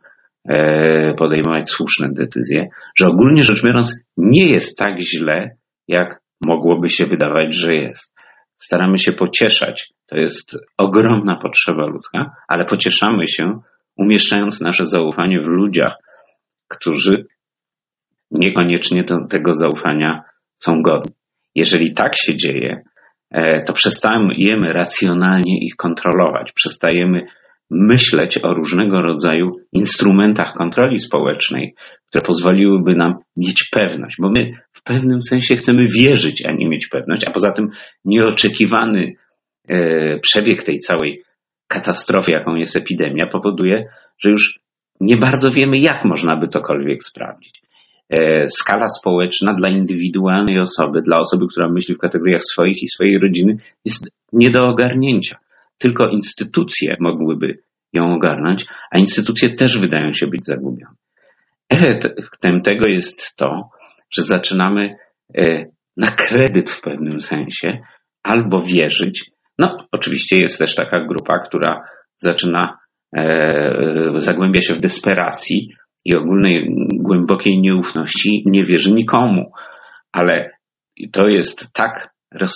[1.18, 2.68] podejmować słuszne decyzje,
[2.98, 5.56] że ogólnie rzecz biorąc nie jest tak źle,
[5.88, 8.12] jak mogłoby się wydawać, że jest.
[8.56, 9.92] Staramy się pocieszać.
[10.06, 13.60] To jest ogromna potrzeba ludzka, ale pocieszamy się,
[13.96, 15.96] umieszczając nasze zaufanie w ludziach,
[16.68, 17.26] którzy
[18.30, 20.12] niekoniecznie tego zaufania
[20.56, 21.12] są godni.
[21.54, 22.82] Jeżeli tak się dzieje,
[23.30, 27.26] e, to przestajemy racjonalnie ich kontrolować, przestajemy
[27.70, 31.74] myśleć o różnego rodzaju instrumentach kontroli społecznej,
[32.08, 36.88] które pozwoliłyby nam mieć pewność, bo my w pewnym sensie chcemy wierzyć, a nie mieć
[36.88, 37.68] pewność, a poza tym
[38.04, 39.12] nieoczekiwany
[39.68, 41.22] e, przebieg tej całej
[41.68, 43.84] katastrofy, jaką jest epidemia, powoduje,
[44.18, 44.60] że już
[45.00, 47.62] nie bardzo wiemy, jak można by cokolwiek sprawdzić.
[48.10, 53.18] E, skala społeczna dla indywidualnej osoby, dla osoby, która myśli w kategoriach swoich i swojej
[53.18, 55.38] rodziny, jest nie do ogarnięcia
[55.80, 57.58] tylko instytucje mogłyby
[57.92, 60.94] ją ogarnąć, a instytucje też wydają się być zagubione.
[61.70, 63.70] Efektem tego jest to,
[64.10, 64.94] że zaczynamy
[65.38, 65.64] e,
[65.96, 67.78] na kredyt w pewnym sensie
[68.22, 69.30] albo wierzyć.
[69.58, 71.82] No, oczywiście jest też taka grupa, która
[72.16, 72.78] zaczyna,
[73.16, 73.50] e,
[74.16, 75.68] zagłębia się w desperacji
[76.04, 79.52] i ogólnej głębokiej nieufności, nie wierzy nikomu.
[80.12, 80.50] Ale
[81.12, 82.10] to jest tak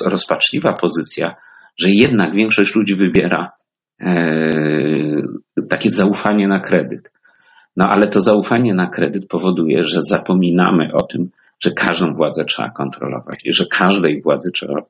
[0.06, 1.34] rozpaczliwa pozycja,
[1.76, 3.52] że jednak większość ludzi wybiera
[4.00, 4.50] e,
[5.68, 7.10] takie zaufanie na kredyt.
[7.76, 11.30] No ale to zaufanie na kredyt powoduje, że zapominamy o tym,
[11.64, 14.82] że każdą władzę trzeba kontrolować i że każdej władzy trzeba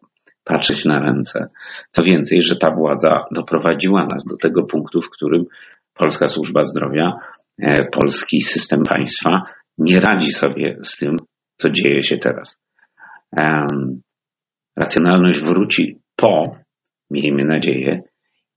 [0.44, 1.48] patrzeć na ręce.
[1.90, 5.44] Co więcej, że ta władza doprowadziła nas do tego punktu, w którym
[5.94, 7.06] Polska Służba Zdrowia,
[7.58, 9.42] e, polski system państwa
[9.78, 11.16] nie radzi sobie z tym,
[11.56, 12.58] co dzieje się teraz.
[14.76, 16.56] Racjonalność wróci po
[17.14, 18.02] miejmy nadzieję,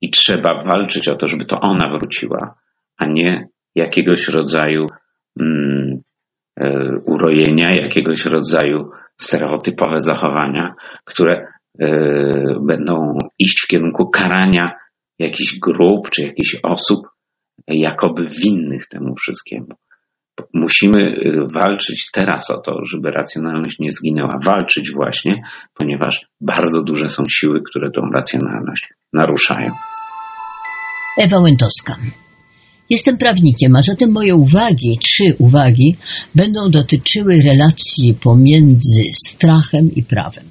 [0.01, 2.55] i trzeba walczyć o to, żeby to ona wróciła,
[2.97, 4.85] a nie jakiegoś rodzaju
[5.39, 6.01] mm,
[6.59, 8.89] e, urojenia, jakiegoś rodzaju
[9.21, 11.47] stereotypowe zachowania, które
[11.79, 11.87] e,
[12.61, 14.71] będą iść w kierunku karania
[15.19, 17.07] jakichś grup czy jakichś osób
[17.67, 19.67] jakoby winnych temu wszystkiemu.
[20.53, 24.39] Musimy y, walczyć teraz o to, żeby racjonalność nie zginęła.
[24.45, 25.41] Walczyć właśnie,
[25.73, 29.71] ponieważ bardzo duże są siły, które tą racjonalność naruszają.
[31.17, 31.95] Ewa Łętowska.
[32.89, 35.95] Jestem prawnikiem, a zatem moje uwagi, trzy uwagi,
[36.35, 40.43] będą dotyczyły relacji pomiędzy strachem i prawem.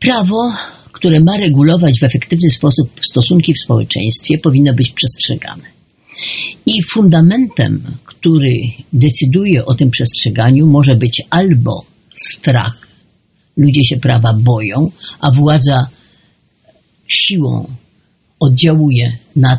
[0.00, 0.52] Prawo,
[0.92, 5.75] które ma regulować w efektywny sposób stosunki w społeczeństwie, powinno być przestrzegane.
[6.66, 8.54] I fundamentem, który
[8.92, 12.86] decyduje o tym przestrzeganiu, może być albo strach,
[13.56, 14.90] ludzie się prawa boją,
[15.20, 15.86] a władza
[17.08, 17.68] siłą
[18.40, 19.58] oddziałuje na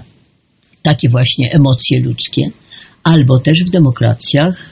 [0.81, 2.51] takie właśnie emocje ludzkie,
[3.03, 4.69] albo też w demokracjach,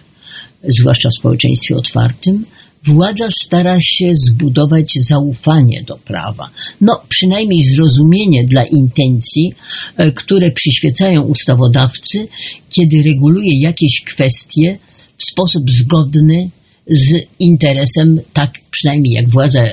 [0.64, 2.46] zwłaszcza w społeczeństwie otwartym,
[2.86, 6.50] władza stara się zbudować zaufanie do prawa,
[6.82, 9.54] no przynajmniej zrozumienie dla intencji,
[9.98, 12.28] e, które przyświecają ustawodawcy,
[12.70, 14.78] kiedy reguluje jakieś kwestie
[15.18, 16.50] w sposób zgodny
[16.88, 19.68] z interesem, tak przynajmniej jak władza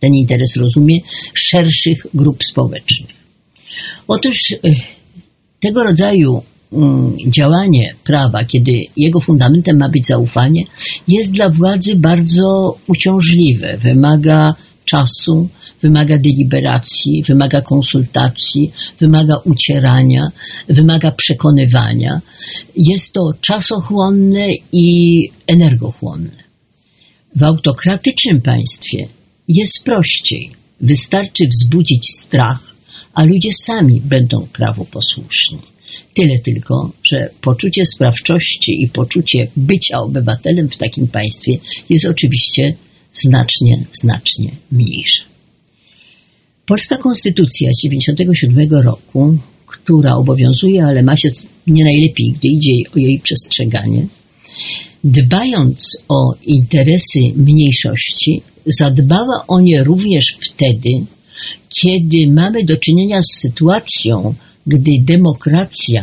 [0.00, 0.98] ten interes rozumie,
[1.34, 3.16] szerszych grup społecznych.
[4.08, 4.56] Otóż e,
[5.60, 6.42] tego rodzaju
[7.28, 10.62] działanie prawa, kiedy jego fundamentem ma być zaufanie,
[11.08, 13.76] jest dla władzy bardzo uciążliwe.
[13.76, 14.54] Wymaga
[14.84, 15.48] czasu,
[15.82, 20.26] wymaga deliberacji, wymaga konsultacji, wymaga ucierania,
[20.68, 22.20] wymaga przekonywania.
[22.76, 26.42] Jest to czasochłonne i energochłonne.
[27.36, 29.06] W autokratycznym państwie
[29.48, 30.50] jest prościej.
[30.80, 32.74] Wystarczy wzbudzić strach,
[33.14, 35.71] a ludzie sami będą prawu posłuszni.
[36.14, 42.74] Tyle tylko, że poczucie sprawczości i poczucie bycia obywatelem w takim państwie jest oczywiście
[43.12, 45.22] znacznie, znacznie mniejsze.
[46.66, 51.28] Polska konstytucja z 1997 roku, która obowiązuje, ale ma się
[51.66, 54.06] nie najlepiej, gdy idzie o jej przestrzeganie,
[55.04, 60.88] dbając o interesy mniejszości, zadbała o nie również wtedy,
[61.80, 64.34] kiedy mamy do czynienia z sytuacją,
[64.66, 66.02] gdy demokracja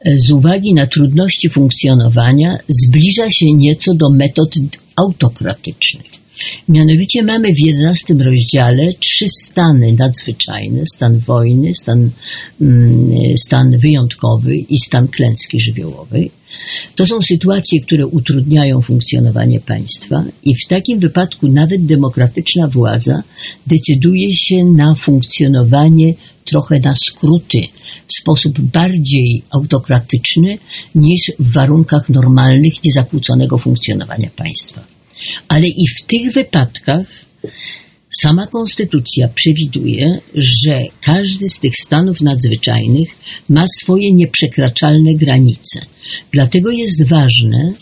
[0.00, 4.54] e, z uwagi na trudności funkcjonowania zbliża się nieco do metod
[4.96, 6.18] autokratycznych.
[6.68, 12.10] Mianowicie mamy w jedenastym rozdziale trzy stany nadzwyczajne, stan wojny, stan,
[12.60, 16.30] mm, stan wyjątkowy i stan klęski żywiołowej.
[16.96, 23.22] To są sytuacje, które utrudniają funkcjonowanie państwa i w takim wypadku nawet demokratyczna władza
[23.66, 26.14] decyduje się na funkcjonowanie
[26.50, 27.58] trochę na skróty,
[28.08, 30.58] w sposób bardziej autokratyczny
[30.94, 34.84] niż w warunkach normalnych, niezakłóconego funkcjonowania państwa.
[35.48, 37.06] Ale i w tych wypadkach
[38.10, 43.08] sama konstytucja przewiduje, że każdy z tych stanów nadzwyczajnych
[43.48, 45.80] ma swoje nieprzekraczalne granice.
[46.32, 47.72] Dlatego jest ważne,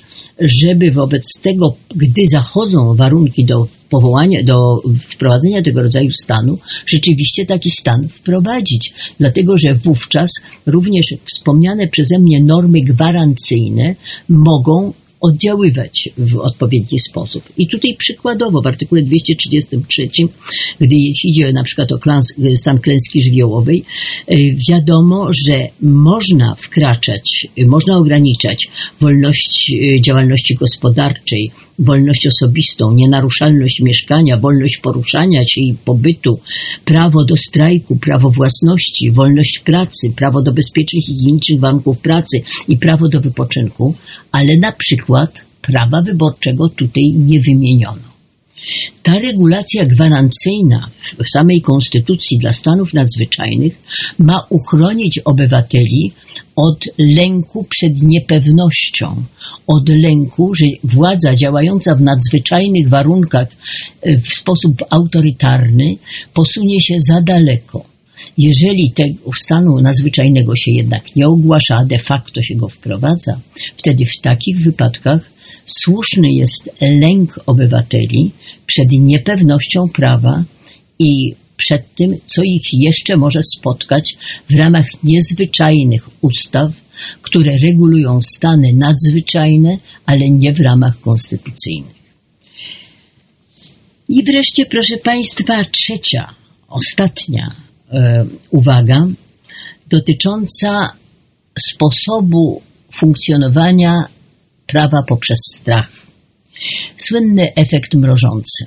[0.41, 7.71] żeby wobec tego, gdy zachodzą warunki do powołania, do wprowadzenia tego rodzaju stanu, rzeczywiście taki
[7.71, 8.95] stan wprowadzić.
[9.21, 10.31] Dlatego, że wówczas
[10.67, 13.95] również wspomniane przeze mnie normy gwarancyjne
[14.29, 14.93] mogą
[15.27, 17.43] oddziaływać w odpowiedni sposób.
[17.57, 20.03] I tutaj przykładowo w artykule 233,
[20.81, 23.85] gdy idzie na przykład o klans, stan klęski żywiołowej,
[24.27, 24.37] e,
[24.71, 28.69] wiadomo, że można wkraczać, można ograniczać
[29.01, 36.41] wolność e, działalności gospodarczej, wolność osobistą, nienaruszalność mieszkania, wolność poruszania się i pobytu,
[36.85, 42.77] prawo do strajku, prawo własności, wolność pracy, prawo do bezpiecznych i higienicznych warunków pracy i
[42.77, 43.95] prawo do wypoczynku,
[44.33, 45.16] ale na przykład
[45.63, 48.17] prawa wyborczego tutaj nie wymieniono.
[49.03, 50.89] Ta regulacja gwarancyjna
[51.25, 53.83] w samej Konstytucji dla stanów nadzwyczajnych
[54.19, 56.13] ma uchronić obywateli
[56.57, 59.23] od lęku przed niepewnością,
[59.67, 63.49] od lęku, że władza działająca w nadzwyczajnych warunkach
[64.03, 65.97] e, w sposób autorytarny
[66.35, 67.96] posunie się za daleko.
[68.39, 73.41] Jeżeli tego stanu nadzwyczajnego się jednak nie ogłasza, a de facto się go wprowadza,
[73.77, 75.31] wtedy w takich wypadkach
[75.67, 78.31] słuszny jest lęk obywateli
[78.67, 80.45] przed niepewnością prawa
[80.99, 84.17] i przed tym, co ich jeszcze może spotkać
[84.51, 86.73] w ramach niezwyczajnych ustaw,
[87.23, 91.97] które regulują stany nadzwyczajne, ale nie w ramach konstytucyjnych.
[94.09, 96.35] I wreszcie, proszę Państwa, trzecia,
[96.69, 97.55] ostatnia
[98.51, 99.07] uwaga
[99.91, 100.93] dotycząca
[101.59, 102.63] sposobu
[102.93, 104.05] funkcjonowania
[104.67, 105.89] prawa poprzez strach.
[106.97, 108.67] Słynny efekt mrożący.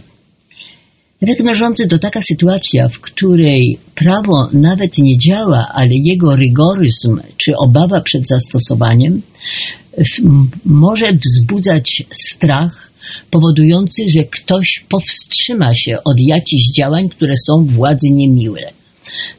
[1.22, 7.52] Efekt mierzący to taka sytuacja, w której prawo nawet nie działa, ale jego rygoryzm czy
[7.58, 9.22] obawa przed zastosowaniem
[10.66, 12.92] może wzbudzać strach
[13.32, 18.62] powodujący, że ktoś powstrzyma się od jakichś działań, które są władzy niemiłe.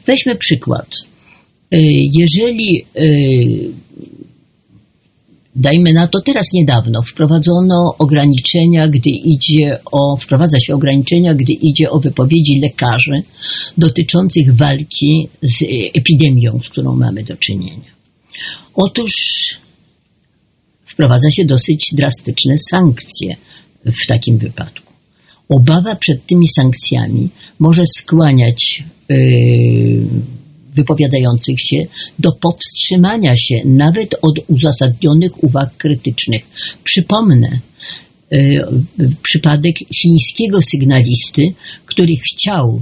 [0.05, 0.87] Weźmy przykład.
[1.73, 1.77] Y,
[2.13, 3.91] jeżeli y,
[5.55, 11.89] Dajmy na to teraz niedawno wprowadzono ograniczenia, gdy idzie o, wprowadza się ograniczenia, gdy idzie
[11.89, 13.23] o wypowiedzi lekarzy
[13.77, 15.63] dotyczących walki z
[15.97, 17.91] epidemią, z którą mamy do czynienia.
[18.73, 19.11] Otóż
[20.85, 23.35] wprowadza się dosyć drastyczne sankcje
[23.85, 24.90] w takim wypadku.
[25.55, 27.29] Obawa przed tymi sankcjami
[27.59, 29.17] może skłaniać yy,
[30.75, 31.77] wypowiadających się
[32.19, 36.41] do powstrzymania się nawet od uzasadnionych uwag krytycznych.
[36.83, 37.59] Przypomnę,
[38.31, 38.65] yy,
[39.23, 41.41] przypadek chińskiego sygnalisty,
[41.85, 42.81] który chciał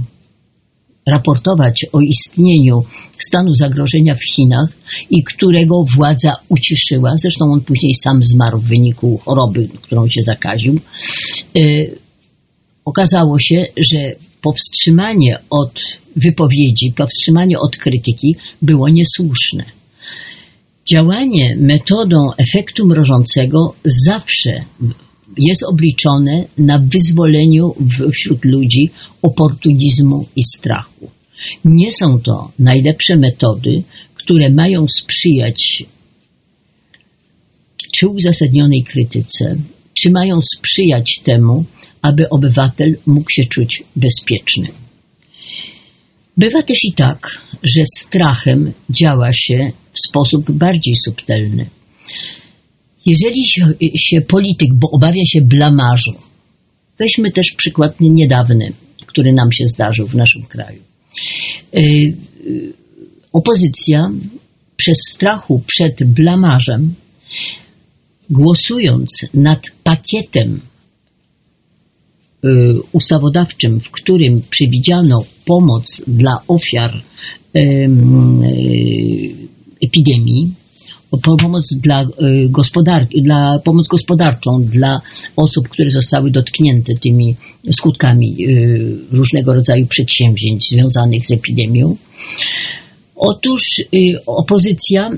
[1.06, 2.82] raportować o istnieniu
[3.18, 4.68] stanu zagrożenia w Chinach
[5.10, 7.10] i którego władza uciszyła.
[7.16, 10.80] Zresztą on później sam zmarł w wyniku choroby, którą się zakaził.
[12.84, 14.12] Okazało się, że
[14.42, 15.80] powstrzymanie od
[16.16, 19.64] wypowiedzi, powstrzymanie od krytyki było niesłuszne.
[20.88, 24.64] Działanie metodą efektu mrożącego zawsze
[25.38, 27.74] jest obliczone na wyzwoleniu
[28.12, 28.90] wśród ludzi
[29.22, 31.10] oportunizmu i strachu.
[31.64, 33.82] Nie są to najlepsze metody,
[34.14, 35.84] które mają sprzyjać
[37.92, 39.56] czy uzasadnionej krytyce,
[39.94, 41.64] czy mają sprzyjać temu,
[42.02, 44.68] aby obywatel mógł się czuć bezpieczny.
[46.36, 51.66] Bywa też i tak, że strachem działa się w sposób bardziej subtelny.
[53.06, 53.46] Jeżeli
[53.96, 56.14] się polityk bo obawia się blamażu,
[56.98, 58.72] weźmy też przykład niedawny,
[59.06, 60.82] który nam się zdarzył w naszym kraju.
[61.74, 62.14] Y,
[63.32, 64.10] opozycja
[64.76, 66.94] przez strachu przed blamażem,
[68.30, 70.60] głosując nad pakietem
[72.92, 77.02] ustawodawczym, w którym przewidziano pomoc dla ofiar
[79.82, 80.52] epidemii,
[81.18, 85.00] pomoc dla y, gospodarki, dla pomoc gospodarczą dla
[85.36, 87.36] osób, które zostały dotknięte tymi
[87.72, 91.96] skutkami y, różnego rodzaju przedsięwzięć związanych z epidemią.
[93.16, 95.10] Otóż y, opozycja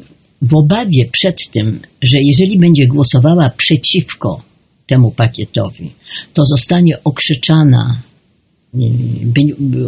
[0.42, 4.42] w obawie przed tym, że jeżeli będzie głosowała przeciwko
[4.86, 5.92] temu pakietowi,
[6.34, 8.02] to zostanie okrzyczana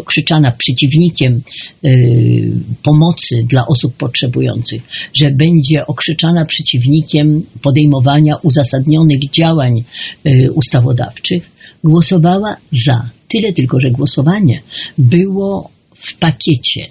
[0.05, 1.43] krzyczana przeciwnikiem
[1.85, 4.83] y, pomocy dla osób potrzebujących,
[5.15, 9.85] że będzie okrzyczana przeciwnikiem podejmowania uzasadnionych działań
[10.27, 11.51] y, ustawodawczych,
[11.85, 13.09] głosowała za.
[13.29, 14.63] Tyle tylko, że głosowanie
[14.99, 16.87] było w pakiecie,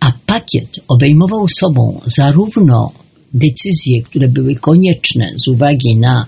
[0.00, 2.92] a pakiet obejmował sobą zarówno
[3.34, 6.26] decyzje, które były konieczne z uwagi na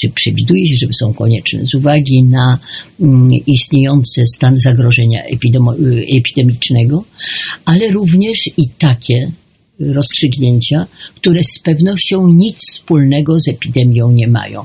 [0.00, 2.58] czy przewiduje się, że są konieczne z uwagi na
[3.00, 5.22] mm, istniejący stan zagrożenia
[6.16, 7.04] epidemicznego,
[7.64, 9.30] ale również i takie
[9.80, 14.64] rozstrzygnięcia, które z pewnością nic wspólnego z epidemią nie mają.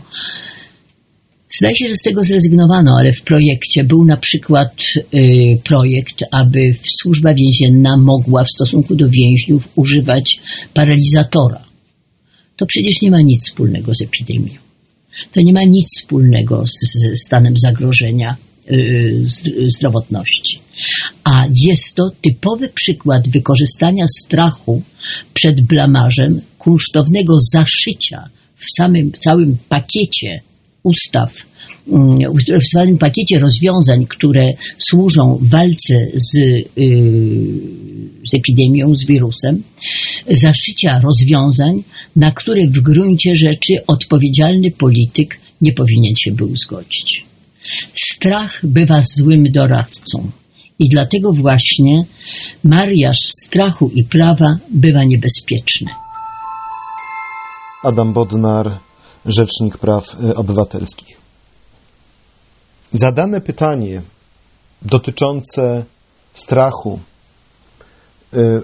[1.49, 4.73] Zdaje się, że z tego zrezygnowano, ale w projekcie był na przykład
[5.13, 6.59] y, projekt, aby
[7.01, 10.39] służba więzienna mogła w stosunku do więźniów używać
[10.73, 11.65] paralizatora.
[12.55, 14.64] To przecież nie ma nic wspólnego z epidemią
[15.32, 18.36] to nie ma nic wspólnego z stanem zagrożenia
[18.72, 19.26] y,
[19.78, 20.59] zdrowotności.
[21.24, 24.82] A jest to typowy przykład wykorzystania strachu
[25.34, 30.41] przed blamarzem, kunsztownego zaszycia w samym całym pakiecie
[30.84, 31.34] ustaw
[32.61, 34.45] w całym pakiecie rozwiązań, które
[34.78, 36.63] służą walce z, y,
[38.26, 39.63] z epidemią, z wirusem,
[40.32, 41.84] zaszycia rozwiązań,
[42.16, 47.26] na które w gruncie rzeczy odpowiedzialny polityk nie powinien się był zgodzić.
[47.95, 50.32] Strach bywa złym doradcą.
[50.80, 52.05] I dlatego właśnie
[52.63, 55.91] mariaż strachu i prawa bywa niebezpieczny.
[57.84, 58.72] Adam Bodnar,
[59.26, 61.18] Rzecznik Praw Obywatelskich.
[62.91, 64.01] Zadane pytanie
[64.82, 65.84] dotyczące
[66.34, 66.99] strachu
[68.34, 68.61] y,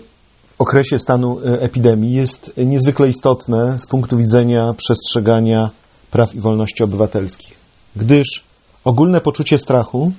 [0.61, 5.69] okresie stanu y, epidemii jest niezwykle istotne z punktu widzenia przestrzegania
[6.11, 7.55] praw i wolności obywatelskich,
[7.95, 8.43] gdyż
[8.83, 10.11] ogólne poczucie strachu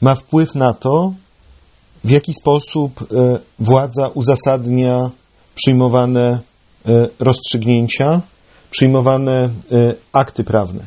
[0.00, 1.12] ma wpływ na to,
[2.04, 3.06] w jaki sposób y,
[3.58, 5.10] władza uzasadnia
[5.54, 6.38] przyjmowane
[7.20, 8.20] rozstrzygnięcia,
[8.70, 9.48] przyjmowane
[10.12, 10.84] akty prawne.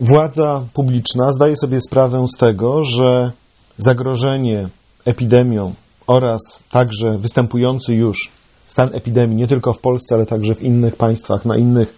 [0.00, 3.32] władza publiczna zdaje sobie sprawę z tego, że
[3.78, 4.68] zagrożenie
[5.04, 5.74] epidemią
[6.06, 8.30] oraz także występujący już
[8.66, 11.94] stan epidemii nie tylko w Polsce, ale także w innych państwach, na innych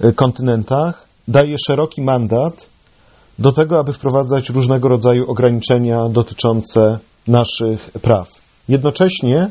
[0.00, 2.66] e, kontynentach, daje szeroki mandat
[3.38, 8.28] do tego, aby wprowadzać różnego rodzaju ograniczenia dotyczące naszych praw.
[8.68, 9.50] Jednocześnie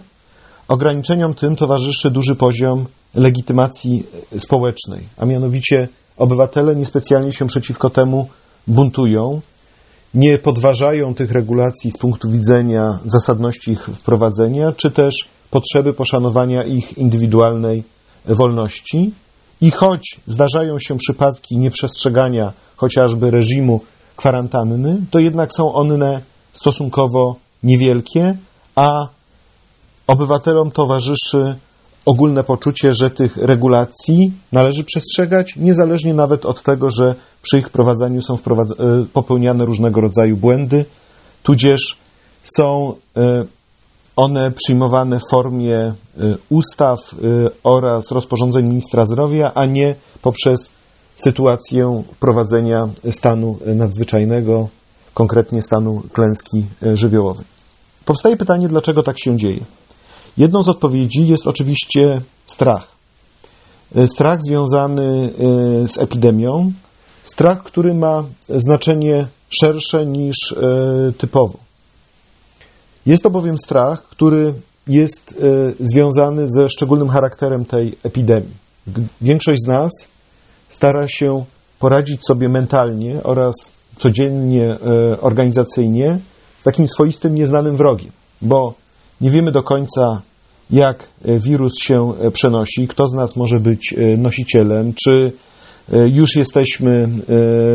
[0.68, 2.86] ograniczeniom tym towarzyszy duży poziom
[3.16, 4.04] legitymacji
[4.38, 5.88] społecznej, a mianowicie
[6.18, 8.28] obywatele niespecjalnie się przeciwko temu
[8.68, 9.42] buntują,
[10.14, 15.16] nie podważają tych regulacji z punktu widzenia zasadności ich wprowadzenia, czy też
[15.52, 17.84] potrzeby poszanowania ich indywidualnej
[18.26, 19.12] wolności.
[19.62, 23.82] I choć zdarzają się przypadki nieprzestrzegania chociażby reżimu
[24.16, 26.22] kwarantanny, to jednak są one
[26.54, 28.38] stosunkowo niewielkie,
[28.76, 29.08] a
[30.08, 31.56] obywatelom towarzyszy
[32.08, 38.22] ogólne poczucie, że tych regulacji należy przestrzegać, niezależnie nawet od tego, że przy ich wprowadzaniu
[38.22, 38.38] są e,
[39.14, 40.86] popełniane różnego rodzaju błędy,
[41.44, 41.98] tudzież
[42.44, 43.44] są e,
[44.16, 45.94] one przyjmowane w formie e,
[46.50, 47.16] ustaw
[47.64, 50.72] oraz rozporządzeń ministra zdrowia, a nie poprzez
[51.16, 54.68] sytuację wprowadzenia stanu nadzwyczajnego,
[55.14, 57.46] konkretnie stanu klęski żywiołowej.
[58.06, 59.60] Powstaje pytanie, dlaczego tak się dzieje.
[60.38, 62.88] Jedną z odpowiedzi jest oczywiście strach.
[63.96, 65.30] E, strach związany
[65.84, 66.72] e, z epidemią,
[67.24, 71.58] strach, który ma znaczenie szersze niż e, typowo.
[73.06, 74.54] Jest to bowiem strach, który
[74.88, 75.44] jest
[75.80, 78.56] związany ze szczególnym charakterem tej epidemii.
[79.22, 79.92] Większość z nas
[80.70, 81.46] stara się
[81.80, 83.56] poradzić sobie mentalnie oraz
[83.98, 84.78] codziennie,
[85.22, 86.20] organizacyjnie
[86.60, 88.12] z takim swoistym, nieznanym wrogiem,
[88.42, 88.74] bo
[89.22, 90.22] nie wiemy do końca,
[90.72, 95.32] jak e, wirus się e, przenosi, kto z nas może być e, nosicielem, czy
[96.14, 97.10] już jesteśmy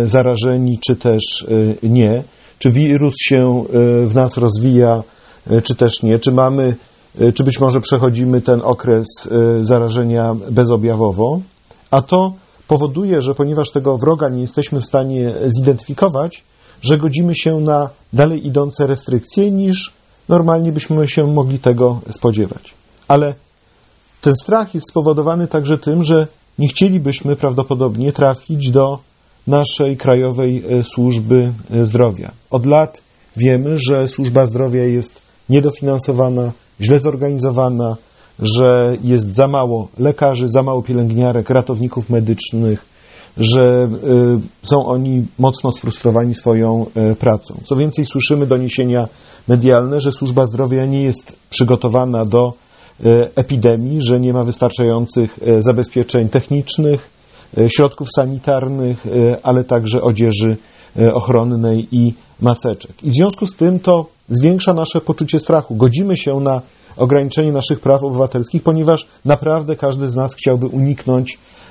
[0.05, 1.47] zarażeni, czy też
[1.82, 2.22] nie,
[2.59, 3.64] czy wirus się
[4.07, 5.03] w nas rozwija,
[5.62, 6.76] czy też nie, czy mamy,
[7.34, 9.07] czy być może przechodzimy ten okres
[9.61, 11.40] zarażenia bezobjawowo,
[11.90, 12.32] a to
[12.68, 16.45] powoduje, że ponieważ tego wroga nie jesteśmy w stanie zidentyfikować,
[16.82, 19.93] że godzimy się na dalej idące restrykcje niż
[20.29, 22.75] normalnie byśmy się mogli tego spodziewać.
[23.09, 23.35] Ale
[24.20, 26.27] ten strach jest spowodowany także tym, że
[26.59, 28.99] nie chcielibyśmy prawdopodobnie trafić do
[29.47, 32.31] naszej krajowej e, służby e, zdrowia.
[32.51, 33.03] Od lat
[33.37, 37.97] wiemy, że służba zdrowia jest niedofinansowana, źle zorganizowana,
[38.39, 42.85] że jest za mało lekarzy, za mało pielęgniarek, ratowników medycznych,
[43.37, 43.89] że
[44.64, 47.55] y, są oni mocno sfrustrowani swoją y, pracą.
[47.64, 49.09] Co więcej, słyszymy doniesienia
[49.49, 52.53] medialne, że służba zdrowia nie jest przygotowana do
[53.01, 57.22] y, epidemii, że nie ma wystarczających zabezpieczeń technicznych,
[57.76, 59.07] środków sanitarnych,
[59.43, 60.57] ale także odzieży
[61.12, 62.93] ochronnej i maseczek.
[63.03, 65.74] I w związku z tym to zwiększa nasze poczucie strachu.
[65.76, 66.61] Godzimy się na
[66.97, 71.61] ograniczenie naszych praw obywatelskich, ponieważ naprawdę każdy z nas chciałby uniknąć E,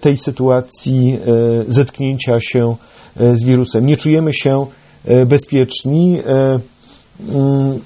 [0.00, 2.76] tej sytuacji e, zetknięcia się
[3.16, 3.86] e, z wirusem.
[3.86, 4.66] Nie czujemy się
[5.26, 6.18] bezpieczni,
[7.28, 7.80] mm,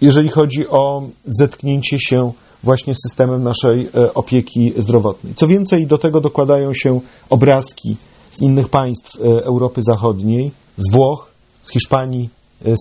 [0.00, 2.32] jeżeli chodzi o zetknięcie się
[2.62, 5.34] właśnie systemem naszej opieki zdrowotnej.
[5.34, 7.96] Co więcej, do tego dokładają się obrazki
[8.30, 11.30] z innych państw Europy Zachodniej, z Włoch,
[11.62, 12.28] z Hiszpanii,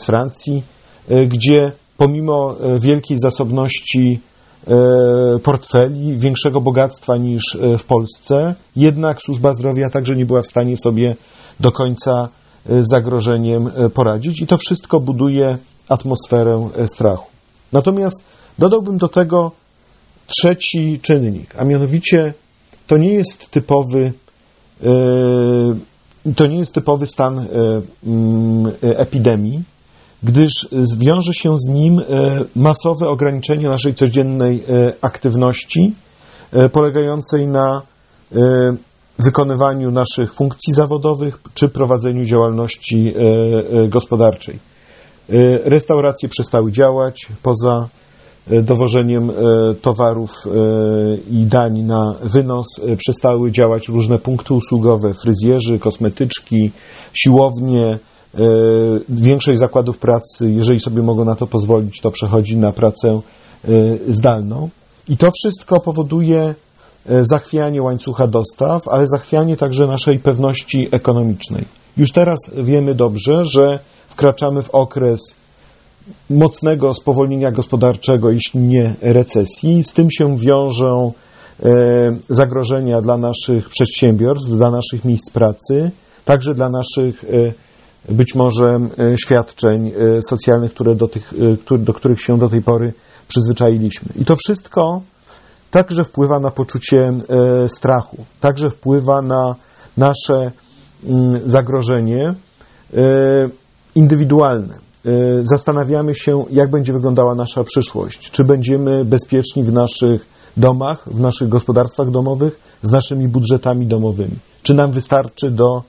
[0.01, 0.63] z Francji,
[1.27, 4.34] gdzie pomimo wielkiej zasobności E,
[5.43, 10.77] portfeli, większego bogactwa niż e, w Polsce, jednak służba zdrowia także nie była w stanie
[10.77, 11.15] sobie
[11.59, 12.29] do końca
[12.69, 15.57] e, zagrożeniem poradzić i to wszystko buduje
[15.89, 17.27] atmosferę strachu.
[17.73, 18.23] Natomiast
[18.59, 19.51] dodałbym do tego
[20.27, 22.33] trzeci czynnik, a mianowicie
[22.87, 24.13] to nie jest typowy
[26.35, 27.45] to nie jest typowy stan
[28.07, 29.63] mm, epidemii,
[30.25, 32.03] gdyż zwiąże się z nim e,
[32.55, 35.93] masowe ograniczenie naszej codziennej e, aktywności,
[36.51, 37.81] e, polegającej na
[39.19, 43.13] wykonywaniu naszych funkcji zawodowych czy prowadzeniu działalności
[43.89, 44.59] gospodarczej.
[45.63, 47.87] Restauracje przestały działać poza
[48.47, 49.31] dowożeniem
[49.81, 50.47] towarów
[51.31, 52.81] i dań na wynos.
[52.97, 56.71] Przestały działać różne punkty usługowe, fryzjerzy, kosmetyczki,
[57.13, 57.97] siłownie,
[59.09, 63.69] większość zakładów pracy, jeżeli sobie mogą na to pozwolić, to przechodzi na pracę e,
[64.07, 64.69] zdalną.
[65.09, 66.55] I to wszystko powoduje
[67.05, 71.63] e, zachwianie łańcucha dostaw, ale zachwianie także naszej pewności ekonomicznej.
[71.97, 75.21] Już teraz wiemy dobrze, że wkraczamy w okres
[76.29, 79.83] mocnego spowolnienia gospodarczego, jeśli nie recesji.
[79.83, 81.11] Z tym się wiążą
[82.29, 85.91] zagrożenia dla naszych przedsiębiorstw, dla naszych miejsc pracy,
[86.25, 87.25] także dla naszych
[88.09, 88.79] być może
[89.25, 89.91] świadczeń
[90.29, 91.33] socjalnych, które do, tych,
[91.79, 92.93] do których się do tej pory
[93.27, 94.09] przyzwyczailiśmy.
[94.15, 95.01] I to wszystko
[95.71, 97.13] także wpływa na poczucie
[97.67, 99.55] strachu, także wpływa na
[99.97, 100.51] nasze
[101.03, 102.33] mm, zagrożenie
[103.95, 104.85] indywidualne.
[105.41, 108.31] Zastanawiamy się, jak będzie wyglądała nasza przyszłość.
[108.31, 110.25] Czy będziemy bezpieczni w naszych
[110.57, 114.35] domach, w naszych gospodarstwach domowych, z naszymi budżetami domowymi.
[114.63, 115.81] Czy nam wystarczy do e,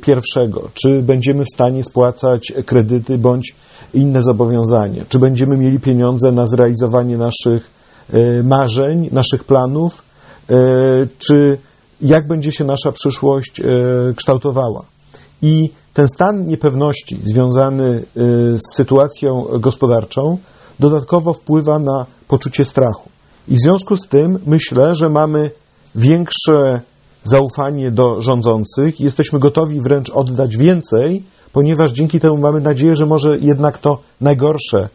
[0.00, 0.68] pierwszego?
[0.74, 3.54] Czy będziemy w stanie spłacać kredyty bądź
[3.94, 5.04] inne zobowiązania?
[5.08, 7.70] Czy będziemy mieli pieniądze na zrealizowanie naszych
[8.12, 10.02] e, marzeń, naszych planów?
[10.50, 10.54] E,
[11.18, 11.58] czy
[12.00, 13.62] jak będzie się nasza przyszłość
[14.16, 14.82] kształtowała?
[15.42, 18.02] I ten stan niepewności związany
[18.54, 20.38] z sytuacją gospodarczą
[20.80, 23.08] dodatkowo wpływa na poczucie strachu.
[23.48, 25.50] I w związku z tym myślę, że mamy
[25.94, 26.80] większe
[27.28, 31.22] zaufanie do rządzących jesteśmy gotowi wręcz oddać więcej,
[31.52, 34.88] ponieważ dzięki temu mamy nadzieję, że może jednak to najgorsze,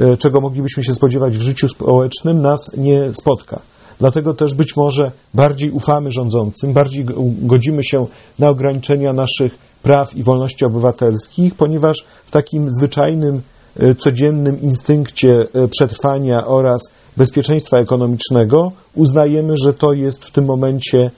[0.00, 3.60] e, czego moglibyśmy się spodziewać w życiu społecznym, nas nie spotka.
[3.98, 7.06] Dlatego też być może bardziej ufamy rządzącym, bardziej
[7.42, 8.06] godzimy się
[8.38, 13.42] na ograniczenia naszych praw i wolności obywatelskich, ponieważ w takim zwyczajnym,
[13.80, 16.82] e, codziennym instynkcie e, przetrwania oraz
[17.16, 21.10] bezpieczeństwa ekonomicznego, uznajemy, że to jest w tym momencie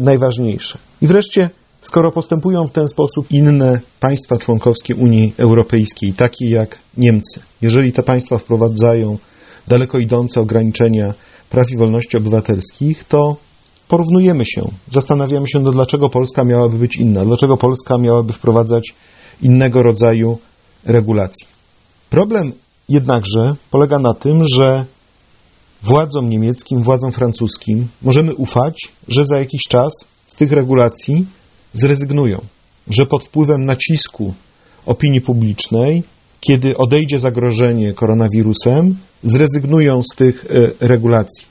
[0.00, 0.78] najważniejsze.
[1.02, 1.50] I wreszcie,
[1.80, 8.02] skoro postępują w ten sposób inne państwa członkowskie Unii Europejskiej, takie jak Niemcy, jeżeli te
[8.02, 9.18] państwa wprowadzają
[9.68, 11.14] daleko idące ograniczenia
[11.50, 13.36] praw i wolności obywatelskich, to
[13.88, 18.94] porównujemy się, zastanawiamy się, no dlaczego Polska miałaby być inna, dlaczego Polska miałaby wprowadzać
[19.42, 20.38] innego rodzaju
[20.84, 21.46] regulacje.
[22.10, 22.52] Problem
[22.88, 24.84] jednakże polega na tym, że
[25.82, 29.92] władzom niemieckim, władzom francuskim możemy ufać, że za jakiś czas
[30.26, 31.26] z tych regulacji
[31.74, 32.40] zrezygnują,
[32.88, 34.34] że pod wpływem nacisku
[34.86, 36.02] opinii publicznej,
[36.40, 41.46] kiedy odejdzie zagrożenie koronawirusem, zrezygnują z tych e, regulacji.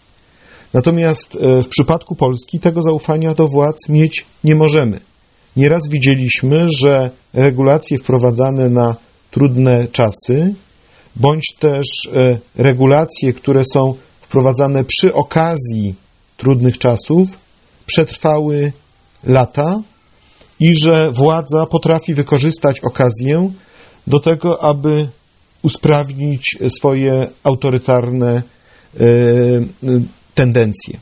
[0.73, 4.99] Natomiast e, w przypadku Polski tego zaufania do władz mieć nie możemy.
[5.55, 8.95] Nieraz widzieliśmy, że regulacje wprowadzane na
[9.31, 10.53] trudne czasy,
[11.15, 13.95] bądź też e, regulacje, które są
[14.31, 15.95] wprowadzane przy okazji
[16.37, 17.27] trudnych czasów,
[17.85, 18.71] przetrwały
[19.23, 19.81] lata
[20.59, 23.51] i że władza potrafi wykorzystać okazję
[24.07, 25.07] do tego, aby
[25.61, 28.41] usprawnić swoje autorytarne e,
[30.35, 30.99] tendencje.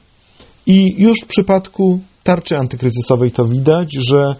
[0.65, 4.35] I już w przypadku tarczy antykryzysowej to widać, że e,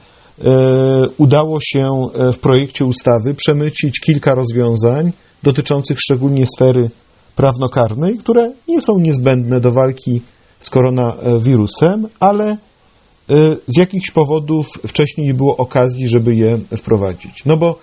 [1.18, 5.12] udało się w projekcie ustawy przemycić kilka rozwiązań
[5.44, 6.90] dotyczących szczególnie sfery
[7.40, 10.22] prawnokarnej, które nie są niezbędne do walki
[10.60, 12.58] z koronawirusem, ale e,
[13.68, 17.46] z jakichś powodów wcześniej nie było okazji, żeby je wprowadzić.
[17.46, 17.80] No bo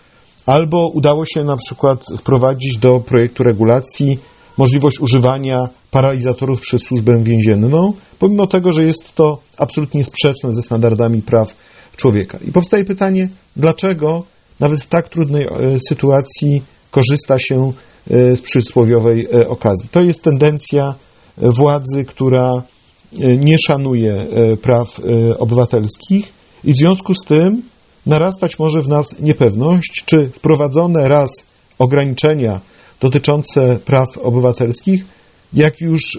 [0.46, 4.18] albo udało się na przykład wprowadzić do projektu regulacji
[4.56, 11.22] możliwość używania paralizatorów przez służbę więzienną, pomimo tego, że jest to absolutnie sprzeczne ze standardami
[11.22, 11.54] praw
[11.96, 12.38] człowieka.
[12.48, 14.22] I powstaje pytanie, dlaczego
[14.60, 15.48] nawet w tak trudnej e,
[15.88, 17.72] sytuacji korzysta się
[18.10, 19.88] z przysłowiowej e, okazji.
[19.88, 20.94] To jest tendencja
[21.42, 22.62] e, władzy, która
[23.38, 24.26] nie szanuje
[24.62, 25.00] praw
[25.38, 26.32] obywatelskich
[26.64, 27.62] i w związku z tym
[28.06, 31.30] narastać może w nas niepewność, czy wprowadzone raz
[31.78, 32.60] ograniczenia
[33.00, 35.04] dotyczące praw obywatelskich,
[35.52, 36.18] jak już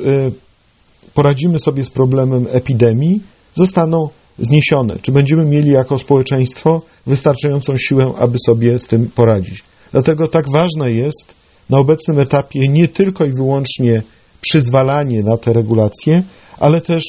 [1.13, 3.21] poradzimy sobie z problemem epidemii,
[3.53, 4.09] zostaną
[4.39, 4.99] zniesione.
[5.01, 9.63] Czy będziemy mieli jako społeczeństwo wystarczającą siłę, aby sobie z tym poradzić.
[9.91, 11.36] Dlatego tak ważne jest,
[11.69, 14.01] na obecnym etapie nie tylko i wyłącznie
[14.41, 16.23] przyzwalanie na te regulacje,
[16.59, 17.03] ale też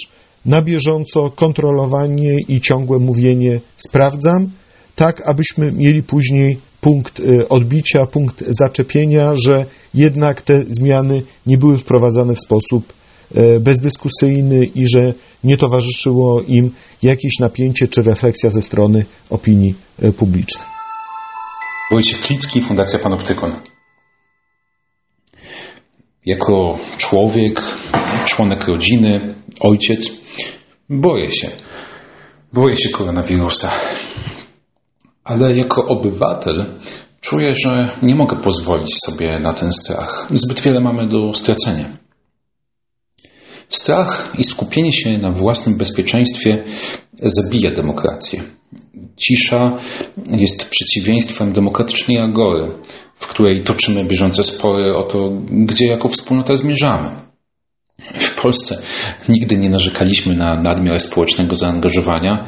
[0.46, 4.50] na bieżąco kontrolowanie i ciągłe mówienie sprawdzam,
[4.96, 11.78] tak abyśmy mieli później punkt y, odbicia, punkt zaczepienia, że jednak te zmiany nie były
[11.78, 12.92] wprowadzane w sposób
[13.36, 16.70] y, bezdyskusyjny i że nie towarzyszyło im
[17.02, 20.66] jakieś napięcie czy refleksja ze strony opinii y, publicznej.
[21.92, 23.52] Wojciech Klicki, Fundacja Panoptykon
[26.26, 27.62] jako człowiek,
[28.24, 30.10] członek rodziny, ojciec,
[30.88, 31.48] boję się.
[32.52, 33.70] Boję się koronawirusa.
[35.24, 36.66] Ale jako obywatel
[37.20, 40.28] czuję, że nie mogę pozwolić sobie na ten strach.
[40.30, 41.96] Zbyt wiele mamy do stracenia.
[43.68, 46.64] Strach i skupienie się na własnym bezpieczeństwie
[47.22, 48.42] zabija demokrację.
[49.16, 49.78] Cisza
[50.30, 52.70] jest przeciwieństwem demokratycznej agory,
[53.18, 57.10] w której toczymy bieżące spory o to, gdzie jako wspólnota zmierzamy.
[58.18, 58.82] W Polsce
[59.28, 62.46] nigdy nie narzekaliśmy na nadmiar społecznego zaangażowania,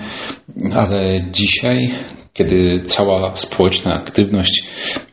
[0.74, 1.90] ale dzisiaj,
[2.32, 4.64] kiedy cała społeczna aktywność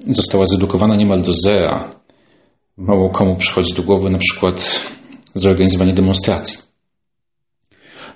[0.08, 1.96] została zredukowana niemal do zera,
[2.78, 4.82] mało komu przychodzi do głowy na przykład
[5.36, 6.58] zorganizowanie demonstracji.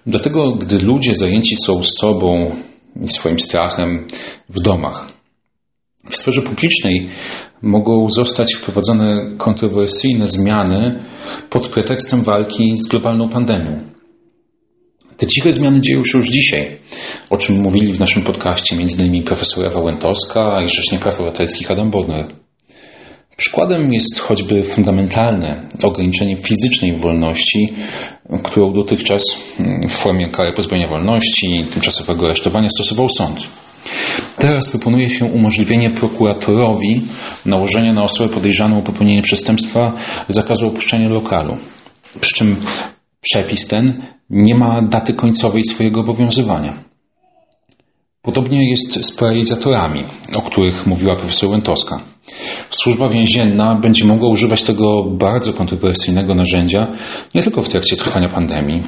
[0.05, 2.55] Dlatego, gdy ludzie zajęci są sobą
[3.01, 4.07] i swoim strachem
[4.49, 5.07] w domach,
[6.09, 7.09] w sferze publicznej
[7.61, 11.03] mogą zostać wprowadzone kontrowersyjne zmiany
[11.49, 13.91] pod pretekstem walki z globalną pandemią.
[15.17, 16.77] Te ciche zmiany dzieją się już dzisiaj,
[17.29, 19.23] o czym mówili w naszym podcaście m.in.
[19.23, 22.35] profesora Wałętowska i Rzecznik Praw Obywatelskich Adam Bodnar.
[23.37, 27.73] Przykładem jest choćby fundamentalne ograniczenie fizycznej wolności,
[28.43, 29.23] którą dotychczas
[29.87, 33.47] w formie kary pozbawienia wolności, tymczasowego aresztowania stosował sąd.
[34.37, 37.01] Teraz proponuje się umożliwienie prokuratorowi
[37.45, 39.93] nałożenia na osobę podejrzaną o popełnienie przestępstwa
[40.27, 41.57] zakazu opuszczania lokalu.
[42.21, 42.55] Przy czym
[43.21, 46.83] przepis ten nie ma daty końcowej swojego obowiązywania.
[48.21, 50.03] Podobnie jest z paralizatorami,
[50.35, 52.01] o których mówiła profesor Łętowska.
[52.69, 56.87] Służba więzienna będzie mogła używać tego bardzo kontrowersyjnego narzędzia
[57.35, 58.83] nie tylko w trakcie trwania pandemii,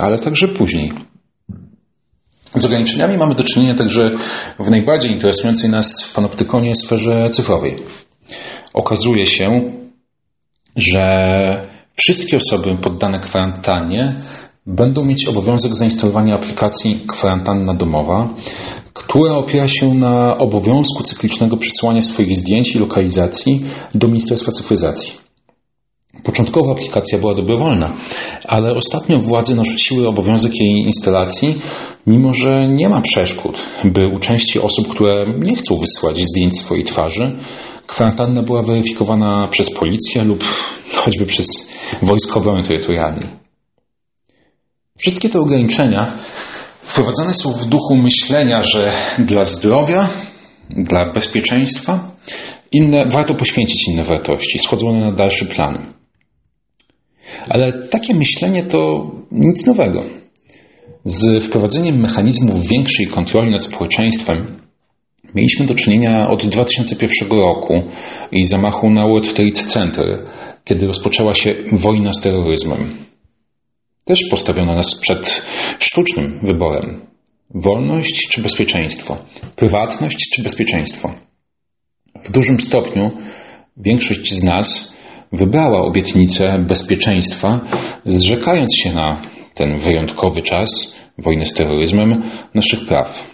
[0.00, 0.92] ale także później.
[2.54, 4.10] Z ograniczeniami mamy do czynienia także
[4.58, 7.76] w najbardziej interesującej nas panoptykonie sferze cyfrowej.
[8.74, 9.72] Okazuje się,
[10.76, 11.02] że
[11.96, 14.14] wszystkie osoby poddane kwarantannie
[14.66, 18.34] będą mieć obowiązek zainstalowania aplikacji kwarantanna domowa,
[18.92, 25.21] która opiera się na obowiązku cyklicznego przesyłania swoich zdjęć i lokalizacji do Ministerstwa Cyfryzacji.
[26.24, 27.96] Początkowo aplikacja była dobrowolna,
[28.48, 31.60] ale ostatnio władze narzuciły obowiązek jej instalacji,
[32.06, 36.84] mimo że nie ma przeszkód, by u części osób, które nie chcą wysyłać zdjęć swojej
[36.84, 37.36] twarzy,
[37.86, 40.44] kwarantanna była weryfikowana przez policję lub
[40.94, 41.46] choćby przez
[42.02, 43.28] wojsko obrony terytorialnej.
[44.98, 46.06] Wszystkie te ograniczenia
[46.82, 50.08] wprowadzane są w duchu myślenia, że dla zdrowia,
[50.70, 52.16] dla bezpieczeństwa
[52.72, 55.92] inne, warto poświęcić inne wartości, schodzone na dalszy plan.
[57.48, 60.04] Ale takie myślenie to nic nowego.
[61.04, 64.62] Z wprowadzeniem mechanizmów większej kontroli nad społeczeństwem
[65.34, 67.82] mieliśmy do czynienia od 2001 roku
[68.32, 70.18] i zamachu na World Trade Center,
[70.64, 72.94] kiedy rozpoczęła się wojna z terroryzmem.
[74.04, 75.42] Też postawiono nas przed
[75.78, 77.00] sztucznym wyborem.
[77.54, 79.16] Wolność czy bezpieczeństwo?
[79.56, 81.14] Prywatność czy bezpieczeństwo?
[82.24, 83.10] W dużym stopniu
[83.76, 84.91] większość z nas
[85.32, 87.60] wybrała obietnicę bezpieczeństwa,
[88.06, 89.22] zrzekając się na
[89.54, 92.22] ten wyjątkowy czas wojny z terroryzmem
[92.54, 93.32] naszych praw.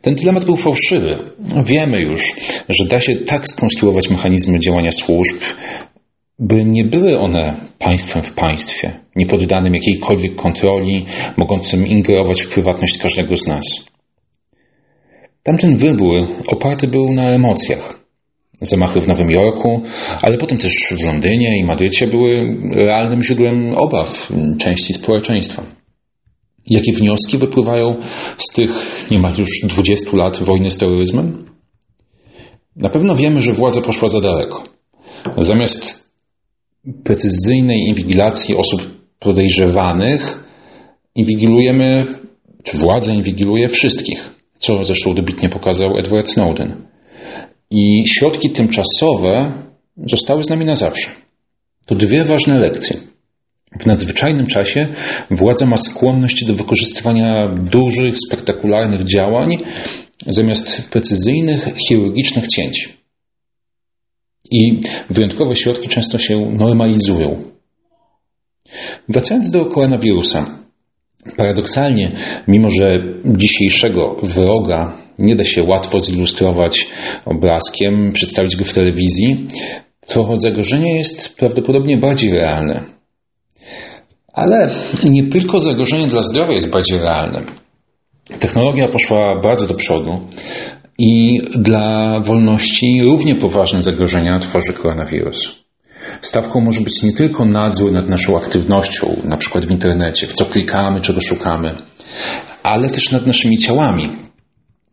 [0.00, 1.18] Ten dylemat był fałszywy.
[1.64, 2.34] Wiemy już,
[2.68, 5.36] że da się tak skonstruować mechanizmy działania służb,
[6.38, 13.36] by nie były one państwem w państwie, niepoddanym jakiejkolwiek kontroli, mogącym ingerować w prywatność każdego
[13.36, 13.64] z nas.
[15.42, 16.14] Tamten wybór
[16.46, 18.01] oparty był na emocjach.
[18.62, 19.82] Zamachy w Nowym Jorku,
[20.22, 25.62] ale potem też w Londynie i Madrycie były realnym źródłem obaw części społeczeństwa.
[26.66, 27.96] Jakie wnioski wypływają
[28.38, 28.70] z tych
[29.10, 31.50] niemal już 20 lat wojny z terroryzmem?
[32.76, 34.64] Na pewno wiemy, że władza poszła za daleko.
[35.38, 36.10] Zamiast
[37.04, 38.82] precyzyjnej inwigilacji osób
[39.18, 40.44] podejrzewanych,
[41.14, 42.06] inwigilujemy,
[42.62, 46.91] czy władza inwigiluje wszystkich, co zresztą dobitnie pokazał Edward Snowden.
[47.72, 49.52] I środki tymczasowe
[50.06, 51.08] zostały z nami na zawsze.
[51.86, 52.96] To dwie ważne lekcje.
[53.80, 54.86] W nadzwyczajnym czasie
[55.30, 59.58] władza ma skłonność do wykorzystywania dużych, spektakularnych działań
[60.26, 62.98] zamiast precyzyjnych, chirurgicznych cięć.
[64.50, 67.44] I wyjątkowe środki często się normalizują.
[69.08, 70.58] Wracając do koronawirusa.
[71.36, 72.12] Paradoksalnie,
[72.48, 72.84] mimo że
[73.24, 76.88] dzisiejszego wroga nie da się łatwo zilustrować
[77.24, 79.46] obrazkiem, przedstawić go w telewizji,
[80.06, 82.84] to zagrożenie jest prawdopodobnie bardziej realne.
[84.32, 84.70] Ale
[85.04, 87.44] nie tylko zagrożenie dla zdrowia jest bardziej realne.
[88.38, 90.10] Technologia poszła bardzo do przodu
[90.98, 95.62] i dla wolności równie poważne zagrożenia tworzy koronawirus.
[96.22, 100.44] Stawką może być nie tylko nadzór nad naszą aktywnością, na przykład w internecie, w co
[100.44, 101.76] klikamy, czego szukamy,
[102.62, 104.16] ale też nad naszymi ciałami,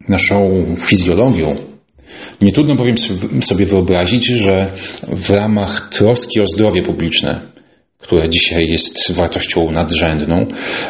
[0.07, 1.55] naszą fizjologią.
[2.41, 2.97] Nie trudno bowiem
[3.41, 4.71] sobie wyobrazić, że
[5.07, 7.41] w ramach troski o zdrowie publiczne,
[7.97, 10.45] które dzisiaj jest wartością nadrzędną,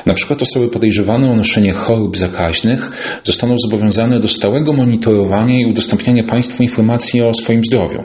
[0.06, 2.92] na przykład osoby podejrzewane o noszenie chorób zakaźnych
[3.24, 8.04] zostaną zobowiązane do stałego monitorowania i udostępniania Państwu informacji o swoim zdrowiu,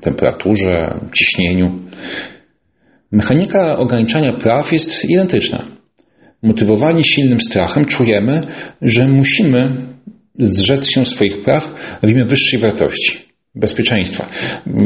[0.00, 1.78] temperaturze, ciśnieniu.
[3.12, 5.64] Mechanika ograniczania praw jest identyczna.
[6.42, 8.42] Motywowani silnym strachem czujemy,
[8.82, 9.72] że musimy
[10.38, 13.26] zrzec się swoich praw w imię wyższej wartości
[13.56, 14.28] bezpieczeństwa.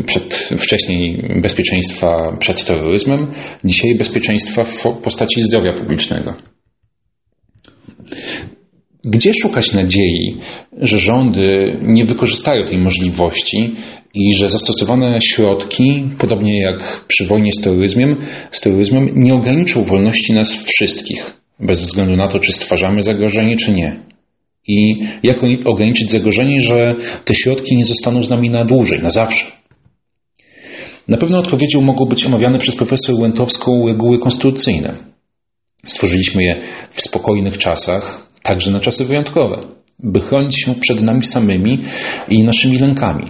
[0.06, 3.26] Przed, wcześniej bezpieczeństwa przed terroryzmem,
[3.64, 6.34] dzisiaj bezpieczeństwa w postaci zdrowia publicznego.
[9.04, 10.36] Gdzie szukać nadziei,
[10.78, 13.76] że rządy nie wykorzystają tej możliwości
[14.14, 18.16] i że zastosowane środki, podobnie jak przy wojnie z terroryzmem,
[18.52, 23.72] z terroryzmem nie ograniczą wolności nas wszystkich, bez względu na to, czy stwarzamy zagrożenie, czy
[23.72, 24.10] nie?
[24.70, 26.76] I jak ograniczyć zagrożenie, że
[27.24, 29.46] te środki nie zostaną z nami na dłużej, na zawsze?
[31.08, 34.96] Na pewno odpowiedzią mogą być omawiane przez profesor Łętowską reguły konstytucyjne.
[35.86, 39.66] Stworzyliśmy je w spokojnych czasach, także na czasy wyjątkowe,
[39.98, 41.78] by chronić się przed nami samymi
[42.28, 43.24] i naszymi lękami.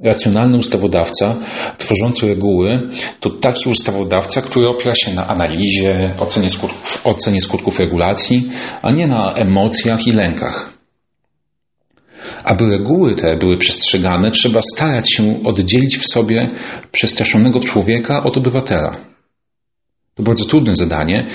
[0.00, 1.36] Racjonalny ustawodawca,
[1.78, 2.90] tworzący reguły,
[3.20, 8.50] to taki ustawodawca, który opiera się na analizie, ocenie skutków, ocenie skutków regulacji,
[8.82, 10.72] a nie na emocjach i lękach.
[12.44, 16.50] Aby reguły te były przestrzegane, trzeba starać się oddzielić w sobie
[16.92, 18.96] przestraszonego człowieka od obywatela.
[20.14, 21.26] To bardzo trudne zadanie,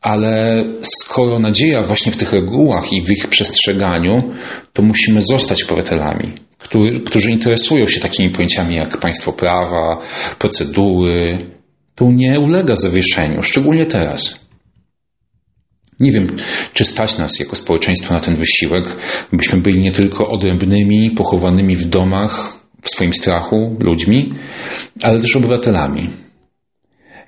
[0.00, 4.32] ale skoro nadzieja właśnie w tych regułach i w ich przestrzeganiu,
[4.72, 10.02] to musimy zostać obywatelami, który, którzy interesują się takimi pojęciami jak państwo prawa,
[10.38, 11.50] procedury.
[11.94, 14.40] To nie ulega zawieszeniu, szczególnie teraz.
[16.00, 16.36] Nie wiem,
[16.72, 18.96] czy stać nas jako społeczeństwo na ten wysiłek,
[19.32, 24.32] byśmy byli nie tylko odrębnymi, pochowanymi w domach, w swoim strachu ludźmi,
[25.02, 26.10] ale też obywatelami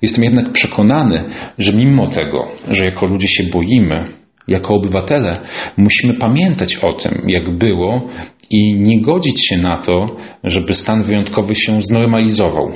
[0.01, 1.23] Jestem jednak przekonany,
[1.57, 4.05] że mimo tego, że jako ludzie się boimy,
[4.47, 5.41] jako obywatele
[5.77, 8.09] musimy pamiętać o tym, jak było
[8.49, 12.71] i nie godzić się na to, żeby stan wyjątkowy się znormalizował.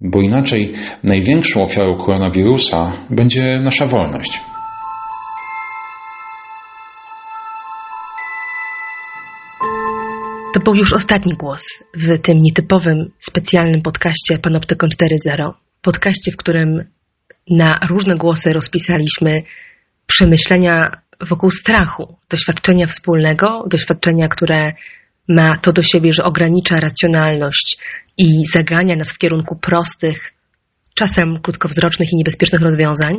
[0.00, 0.72] Bo inaczej
[1.04, 4.40] największą ofiarą koronawirusa będzie nasza wolność.
[10.54, 11.62] To był już ostatni głos
[11.94, 15.52] w tym nietypowym, specjalnym podcaście Panoptykon 4.0
[15.82, 16.84] podcaście, w którym
[17.50, 19.42] na różne głosy rozpisaliśmy
[20.06, 20.90] przemyślenia
[21.24, 24.72] wokół strachu, doświadczenia wspólnego, doświadczenia, które
[25.28, 27.78] ma to do siebie, że ogranicza racjonalność
[28.18, 30.32] i zagania nas w kierunku prostych,
[30.94, 33.14] czasem krótkowzrocznych i niebezpiecznych rozwiązań.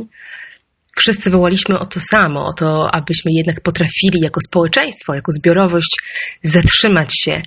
[0.98, 6.02] Wszyscy wołaliśmy o to samo, o to, abyśmy jednak potrafili jako społeczeństwo, jako zbiorowość
[6.44, 7.42] zatrzymać się,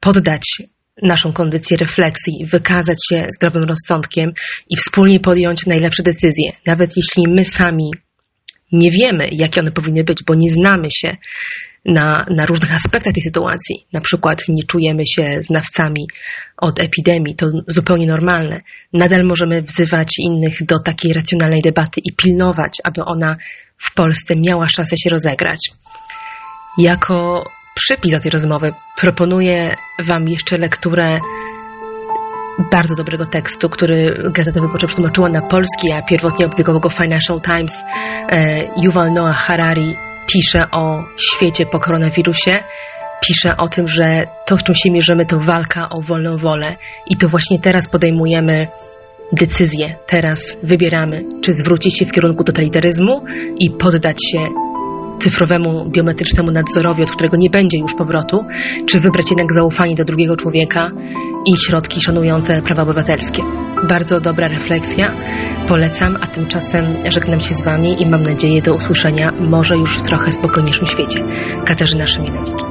[0.00, 0.62] poddać
[1.02, 4.30] naszą kondycję refleksji, wykazać się zdrowym rozsądkiem
[4.68, 7.90] i wspólnie podjąć najlepsze decyzje, nawet jeśli my sami
[8.72, 11.16] nie wiemy, jakie one powinny być, bo nie znamy się
[11.84, 13.86] na, na różnych aspektach tej sytuacji.
[13.92, 16.08] Na przykład nie czujemy się znawcami
[16.56, 18.60] od epidemii, to zupełnie normalne.
[18.92, 23.36] Nadal możemy wzywać innych do takiej racjonalnej debaty i pilnować, aby ona
[23.78, 25.70] w Polsce miała szansę się rozegrać.
[26.78, 27.44] Jako
[27.74, 28.72] przypis do tej rozmowy.
[28.96, 31.18] Proponuję Wam jeszcze lekturę
[32.72, 37.84] bardzo dobrego tekstu, który Gazeta Wyborcza przetłumaczyła na polski, a pierwotnie opublikował go Financial Times.
[38.28, 39.96] E, Yuval Noah Harari
[40.26, 42.62] pisze o świecie po koronawirusie.
[43.26, 47.16] Pisze o tym, że to, z czym się mierzymy, to walka o wolną wolę i
[47.16, 48.68] to właśnie teraz podejmujemy
[49.32, 49.96] decyzję.
[50.06, 53.24] Teraz wybieramy, czy zwrócić się w kierunku totalitaryzmu
[53.58, 54.38] i poddać się
[55.20, 58.44] cyfrowemu, biometrycznemu nadzorowi, od którego nie będzie już powrotu,
[58.86, 60.90] czy wybrać jednak zaufanie do drugiego człowieka
[61.46, 63.42] i środki szanujące prawa obywatelskie.
[63.88, 65.16] Bardzo dobra refleksja,
[65.68, 70.02] polecam, a tymczasem żegnam się z Wami i mam nadzieję do usłyszenia może już w
[70.02, 71.24] trochę spokojniejszym świecie.
[71.64, 72.62] Katarzyna Szymielewicz.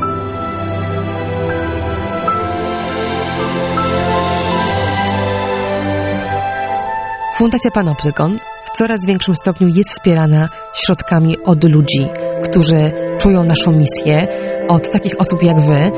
[7.40, 8.40] Fundacja Panoptykon
[8.74, 12.06] w coraz większym stopniu jest wspierana środkami od ludzi,
[12.44, 14.28] którzy czują naszą misję,
[14.68, 15.92] od takich osób jak Wy.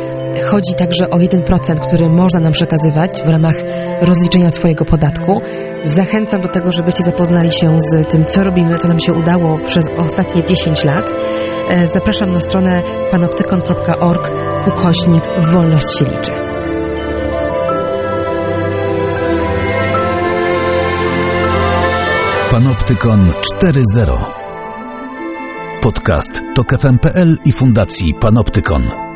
[0.44, 3.56] Chodzi także o 1%, który można nam przekazywać w ramach
[4.02, 5.42] rozliczenia swojego podatku.
[5.84, 9.86] Zachęcam do tego, żebyście zapoznali się z tym, co robimy, co nam się udało przez
[9.98, 11.12] ostatnie 10 lat.
[11.70, 12.82] E, zapraszam na stronę
[13.12, 14.32] panoptykon.org
[14.68, 16.51] ukośnik Wolność się liczy.
[22.52, 24.26] Panoptykon 4.0
[25.82, 29.11] Podcast to KFM.pl i Fundacji Panoptykon.